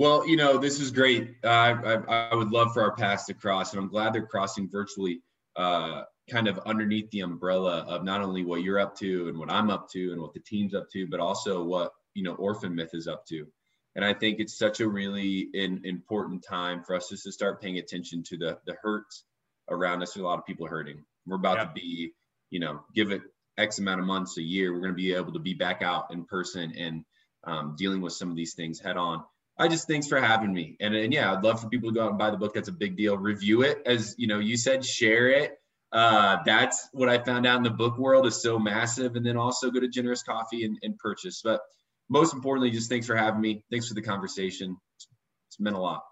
Well, 0.00 0.26
you 0.26 0.38
know, 0.38 0.56
this 0.56 0.80
is 0.80 0.92
great. 0.92 1.34
Uh, 1.44 1.48
I, 1.48 2.30
I, 2.30 2.34
would 2.34 2.50
love 2.50 2.72
for 2.72 2.82
our 2.82 2.96
paths 2.96 3.26
to 3.26 3.34
cross, 3.34 3.74
and 3.74 3.82
I'm 3.82 3.90
glad 3.90 4.14
they're 4.14 4.24
crossing 4.24 4.66
virtually, 4.66 5.20
uh, 5.56 6.04
kind 6.30 6.48
of 6.48 6.58
underneath 6.60 7.10
the 7.10 7.20
umbrella 7.20 7.84
of 7.86 8.02
not 8.02 8.22
only 8.22 8.42
what 8.42 8.62
you're 8.62 8.78
up 8.78 8.96
to 9.00 9.28
and 9.28 9.36
what 9.36 9.50
I'm 9.50 9.68
up 9.68 9.90
to 9.90 10.12
and 10.12 10.22
what 10.22 10.32
the 10.32 10.40
team's 10.40 10.74
up 10.74 10.88
to, 10.92 11.06
but 11.06 11.20
also 11.20 11.62
what 11.62 11.92
you 12.14 12.22
know 12.22 12.32
Orphan 12.36 12.74
Myth 12.74 12.94
is 12.94 13.08
up 13.08 13.26
to. 13.26 13.46
And 13.94 14.02
I 14.02 14.14
think 14.14 14.40
it's 14.40 14.56
such 14.56 14.80
a 14.80 14.88
really 14.88 15.50
in, 15.52 15.82
important 15.84 16.46
time 16.48 16.82
for 16.82 16.96
us 16.96 17.10
just 17.10 17.24
to 17.24 17.32
start 17.32 17.60
paying 17.60 17.76
attention 17.76 18.22
to 18.28 18.38
the 18.38 18.58
the 18.64 18.76
hurts 18.82 19.24
around 19.68 20.02
us. 20.02 20.14
There's 20.14 20.24
a 20.24 20.26
lot 20.26 20.38
of 20.38 20.46
people 20.46 20.66
hurting. 20.66 21.04
We're 21.26 21.36
about 21.36 21.56
to 21.56 21.70
be, 21.74 22.12
you 22.48 22.60
know, 22.60 22.80
give 22.94 23.10
it 23.10 23.20
X 23.58 23.78
amount 23.80 24.00
of 24.00 24.06
months 24.06 24.38
a 24.38 24.42
year. 24.42 24.72
We're 24.72 24.80
going 24.80 24.92
to 24.92 24.96
be 24.96 25.12
able 25.12 25.34
to 25.34 25.40
be 25.40 25.52
back 25.52 25.82
out 25.82 26.06
in 26.10 26.24
person 26.24 26.72
and 26.74 27.04
um, 27.44 27.74
dealing 27.76 28.00
with 28.00 28.14
some 28.14 28.30
of 28.30 28.36
these 28.36 28.54
things 28.54 28.80
head 28.80 28.96
on. 28.96 29.24
I 29.60 29.68
just 29.68 29.86
thanks 29.86 30.08
for 30.08 30.20
having 30.20 30.52
me. 30.52 30.76
And, 30.80 30.94
and 30.94 31.12
yeah, 31.12 31.32
I'd 31.32 31.44
love 31.44 31.60
for 31.60 31.68
people 31.68 31.90
to 31.90 31.94
go 31.94 32.04
out 32.04 32.10
and 32.10 32.18
buy 32.18 32.30
the 32.30 32.36
book. 32.38 32.54
That's 32.54 32.68
a 32.68 32.72
big 32.72 32.96
deal. 32.96 33.18
Review 33.18 33.62
it 33.62 33.82
as 33.84 34.14
you 34.16 34.26
know, 34.26 34.38
you 34.38 34.56
said 34.56 34.84
share 34.84 35.28
it. 35.28 35.58
Uh, 35.92 36.38
that's 36.46 36.88
what 36.92 37.08
I 37.08 37.18
found 37.18 37.46
out 37.46 37.58
in 37.58 37.62
the 37.62 37.70
book 37.70 37.98
world 37.98 38.26
is 38.26 38.40
so 38.40 38.58
massive. 38.58 39.16
And 39.16 39.26
then 39.26 39.36
also 39.36 39.70
go 39.70 39.80
to 39.80 39.88
Generous 39.88 40.22
Coffee 40.22 40.64
and, 40.64 40.78
and 40.82 40.96
purchase. 40.98 41.42
But 41.44 41.60
most 42.08 42.32
importantly, 42.32 42.70
just 42.70 42.88
thanks 42.88 43.06
for 43.06 43.16
having 43.16 43.40
me. 43.40 43.64
Thanks 43.70 43.86
for 43.86 43.94
the 43.94 44.02
conversation. 44.02 44.76
It's, 44.96 45.08
it's 45.48 45.60
meant 45.60 45.76
a 45.76 45.80
lot. 45.80 46.02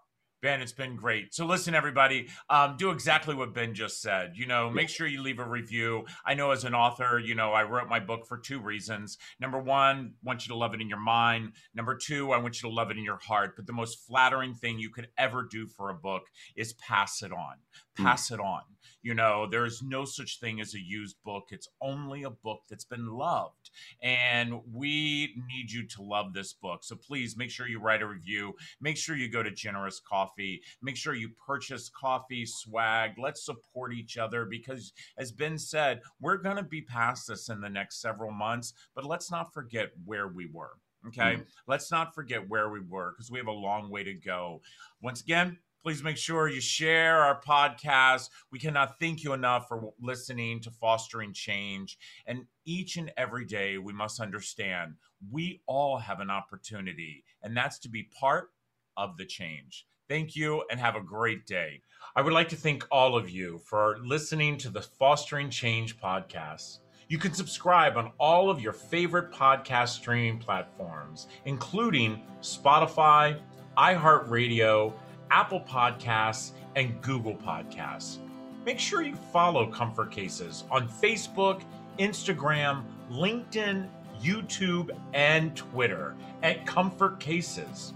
Ben, 0.41 0.61
it's 0.61 0.73
been 0.73 0.97
great. 0.97 1.35
So, 1.35 1.47
listen, 1.47 1.75
everybody, 1.75 2.29
um, 2.49 2.77
do 2.79 2.91
exactly 2.91 3.35
what 3.35 3.55
Ben 3.55 3.75
just 3.75 4.01
said. 4.01 4.33
You 4.37 4.47
know, 4.47 4.71
make 4.71 4.89
sure 4.89 5.07
you 5.07 5.23
leave 5.23 5.41
a 5.41 5.49
review. 5.49 6.05
I 6.25 6.35
know 6.35 6.53
as 6.53 6.65
an 6.65 6.75
author, 6.75 7.19
you 7.19 7.35
know, 7.35 7.53
I 7.53 7.65
wrote 7.65 7.89
my 7.89 7.99
book 7.99 8.27
for 8.27 8.39
two 8.39 8.61
reasons. 8.61 9.19
Number 9.41 9.59
one, 9.59 10.15
I 10.15 10.27
want 10.27 10.47
you 10.47 10.53
to 10.53 10.59
love 10.59 10.75
it 10.75 10.81
in 10.81 10.89
your 10.89 11.01
mind. 11.01 11.55
Number 11.75 11.97
two, 11.97 12.33
I 12.33 12.39
want 12.39 12.63
you 12.63 12.69
to 12.69 12.75
love 12.75 12.91
it 12.91 12.99
in 12.99 13.05
your 13.05 13.19
heart. 13.19 13.55
But 13.57 13.67
the 13.67 13.73
most 13.73 14.07
flattering 14.07 14.55
thing 14.55 14.79
you 14.79 14.91
could 14.91 15.09
ever 15.19 15.47
do 15.51 15.67
for 15.67 15.91
a 15.91 15.95
book 15.95 16.23
is 16.55 16.73
pass 16.75 17.23
it 17.23 17.33
on. 17.33 17.57
Hmm. 17.97 18.05
Pass 18.05 18.31
mm. 18.31 18.35
it 18.35 18.41
on. 18.41 18.63
You 19.03 19.15
know, 19.15 19.47
there 19.49 19.65
is 19.65 19.83
no 19.83 20.05
such 20.05 20.41
thing 20.41 20.61
as 20.61 20.75
a 20.75 20.81
used 20.81 21.17
book. 21.25 21.49
It's 21.51 21.69
only 21.81 22.25
a 22.25 22.31
book 22.31 22.63
that's 22.69 22.85
been 22.85 23.07
loved. 23.07 23.71
And 24.03 24.61
we 24.73 25.35
need 25.49 25.71
you 25.71 25.87
to 25.87 26.03
love 26.03 26.33
this 26.33 26.53
book. 26.53 26.83
So 26.83 26.97
please 26.97 27.37
make 27.37 27.51
sure 27.51 27.69
you 27.69 27.81
write 27.81 28.03
a 28.03 28.07
review. 28.07 28.55
Make 28.81 28.97
sure 28.97 29.17
you 29.17 29.29
go 29.29 29.43
to 29.43 29.51
Generous 29.51 30.01
Coffee. 30.01 30.61
Make 30.83 30.97
sure 30.97 31.15
you 31.15 31.31
purchase 31.47 31.89
coffee, 31.89 32.45
swag. 32.45 33.13
Let's 33.19 33.45
support 33.45 33.93
each 33.93 34.19
other 34.19 34.45
because, 34.45 34.93
as 35.17 35.33
Ben 35.33 35.59
said, 35.59 36.01
we're 36.21 36.37
going 36.37 36.57
to 36.57 36.63
be 36.63 36.83
past 36.83 37.29
this 37.29 37.49
in 37.49 37.61
the 37.61 37.69
next 37.69 38.01
several 38.01 38.33
months. 38.33 38.75
But 38.95 39.05
let's 39.05 39.31
not 39.31 39.53
forget 39.55 39.91
where 40.05 40.29
we 40.29 40.47
were. 40.53 40.73
Okay. 41.07 41.37
Mm. 41.37 41.45
Let's 41.67 41.91
not 41.91 42.15
forget 42.15 42.49
where 42.49 42.71
we 42.71 42.81
were 42.81 43.13
because 43.13 43.31
we 43.31 43.39
have 43.39 43.47
a 43.47 43.53
long 43.53 43.91
way 43.91 44.03
to 44.05 44.15
go. 44.15 44.61
Once 45.01 45.21
again, 45.21 45.59
Please 45.83 46.03
make 46.03 46.17
sure 46.17 46.49
you 46.49 46.61
share 46.61 47.23
our 47.23 47.41
podcast. 47.41 48.31
We 48.51 48.59
cannot 48.59 48.99
thank 48.99 49.23
you 49.23 49.33
enough 49.33 49.69
for 49.69 49.93
listening 50.01 50.61
to 50.61 50.71
Fostering 50.71 51.33
Change. 51.33 51.97
And 52.27 52.47
each 52.65 52.97
and 52.97 53.13
every 53.17 53.45
day, 53.45 53.79
we 53.79 53.93
must 53.93 54.21
understand 54.21 54.95
we 55.31 55.63
all 55.67 55.99
have 55.99 56.21
an 56.21 56.31
opportunity, 56.31 57.25
and 57.43 57.57
that's 57.57 57.79
to 57.81 57.89
be 57.89 58.11
part 58.19 58.51
of 58.97 59.17
the 59.17 59.25
change. 59.25 59.87
Thank 60.09 60.35
you 60.35 60.65
and 60.71 60.81
have 60.81 60.97
a 60.97 61.01
great 61.01 61.47
day. 61.47 61.83
I 62.17 62.23
would 62.23 62.33
like 62.33 62.49
to 62.49 62.57
thank 62.57 62.85
all 62.91 63.17
of 63.17 63.31
you 63.31 63.59
for 63.59 63.99
listening 64.03 64.57
to 64.59 64.71
the 64.71 64.83
Fostering 64.83 65.51
Change 65.51 65.99
podcast. 66.01 66.79
You 67.09 67.19
can 67.19 67.33
subscribe 67.33 67.97
on 67.97 68.13
all 68.19 68.51
of 68.51 68.61
your 68.61 68.73
favorite 68.73 69.31
podcast 69.31 69.91
streaming 69.91 70.39
platforms, 70.39 71.29
including 71.45 72.23
Spotify, 72.41 73.39
iHeartRadio, 73.77 74.93
Apple 75.31 75.61
Podcasts, 75.61 76.53
and 76.77 77.01
Google 77.03 77.35
Podcasts. 77.35 78.19
Make 78.65 78.79
sure 78.79 79.03
you 79.03 79.17
follow 79.33 79.67
Comfort 79.67 80.11
Cases 80.11 80.65
on 80.71 80.89
Facebook, 80.89 81.63
Instagram, 81.99 82.85
LinkedIn, 83.11 83.89
YouTube, 84.23 84.91
and 85.15 85.57
Twitter 85.57 86.15
at 86.43 86.67
Comfort 86.67 87.19
Cases. 87.19 87.95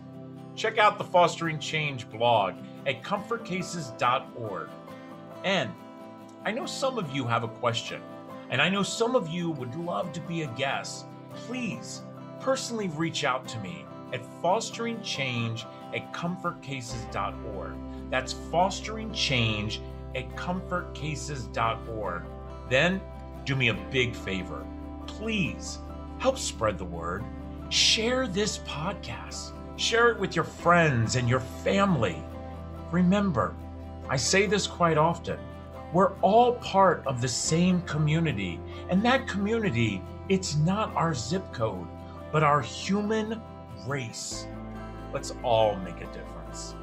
Check 0.55 0.79
out 0.79 0.99
the 0.99 1.05
Fostering 1.05 1.59
Change 1.59 2.09
blog 2.11 2.55
at 2.87 3.03
comfortcases.org. 3.03 4.68
And 5.45 5.71
I 6.45 6.51
know 6.51 6.66
some 6.66 6.99
of 6.99 7.11
you 7.14 7.25
have 7.25 7.45
a 7.45 7.49
question, 7.49 8.01
and 8.51 8.61
I 8.61 8.68
know 8.68 8.83
some 8.83 9.14
of 9.14 9.29
you 9.29 9.51
would 9.51 9.75
love 9.77 10.12
to 10.12 10.21
be 10.21 10.42
a 10.42 10.49
guest. 10.49 11.07
Please 11.35 12.03
personally 12.40 12.88
reach 12.88 13.25
out 13.25 13.47
to 13.49 13.59
me 13.61 13.85
at 14.12 14.25
Fostering 14.42 15.01
Change 15.03 15.64
at 15.95 16.13
comfortcases.org. 16.13 17.73
That's 18.11 18.33
fostering 18.33 19.13
change 19.13 19.81
at 20.15 20.35
comfortcases.org. 20.37 22.23
Then 22.69 23.01
do 23.45 23.57
me 23.57 23.69
a 23.69 23.75
big 23.91 24.15
favor. 24.15 24.67
Please 25.07 25.79
help 26.19 26.39
spread 26.39 26.79
the 26.79 26.85
word. 26.85 27.25
Share 27.71 28.27
this 28.27 28.59
podcast. 28.59 29.53
Share 29.77 30.11
it 30.11 30.19
with 30.19 30.37
your 30.37 30.45
friends 30.45 31.17
and 31.17 31.29
your 31.29 31.41
family. 31.41 32.23
Remember, 32.91 33.55
I 34.09 34.17
say 34.17 34.47
this 34.47 34.67
quite 34.67 34.99
often. 34.99 35.39
We're 35.93 36.13
all 36.21 36.55
part 36.57 37.03
of 37.07 37.21
the 37.21 37.29
same 37.29 37.83
community, 37.83 38.61
and 38.89 39.03
that 39.03 39.29
community, 39.29 40.03
it's 40.29 40.57
not 40.57 40.95
our 40.95 41.15
zip 41.15 41.53
code, 41.53 41.87
but 42.31 42.43
our 42.43 42.61
human 42.61 43.41
race. 43.87 44.47
Let's 45.12 45.33
all 45.42 45.77
make 45.77 46.01
a 46.01 46.07
difference. 46.07 46.75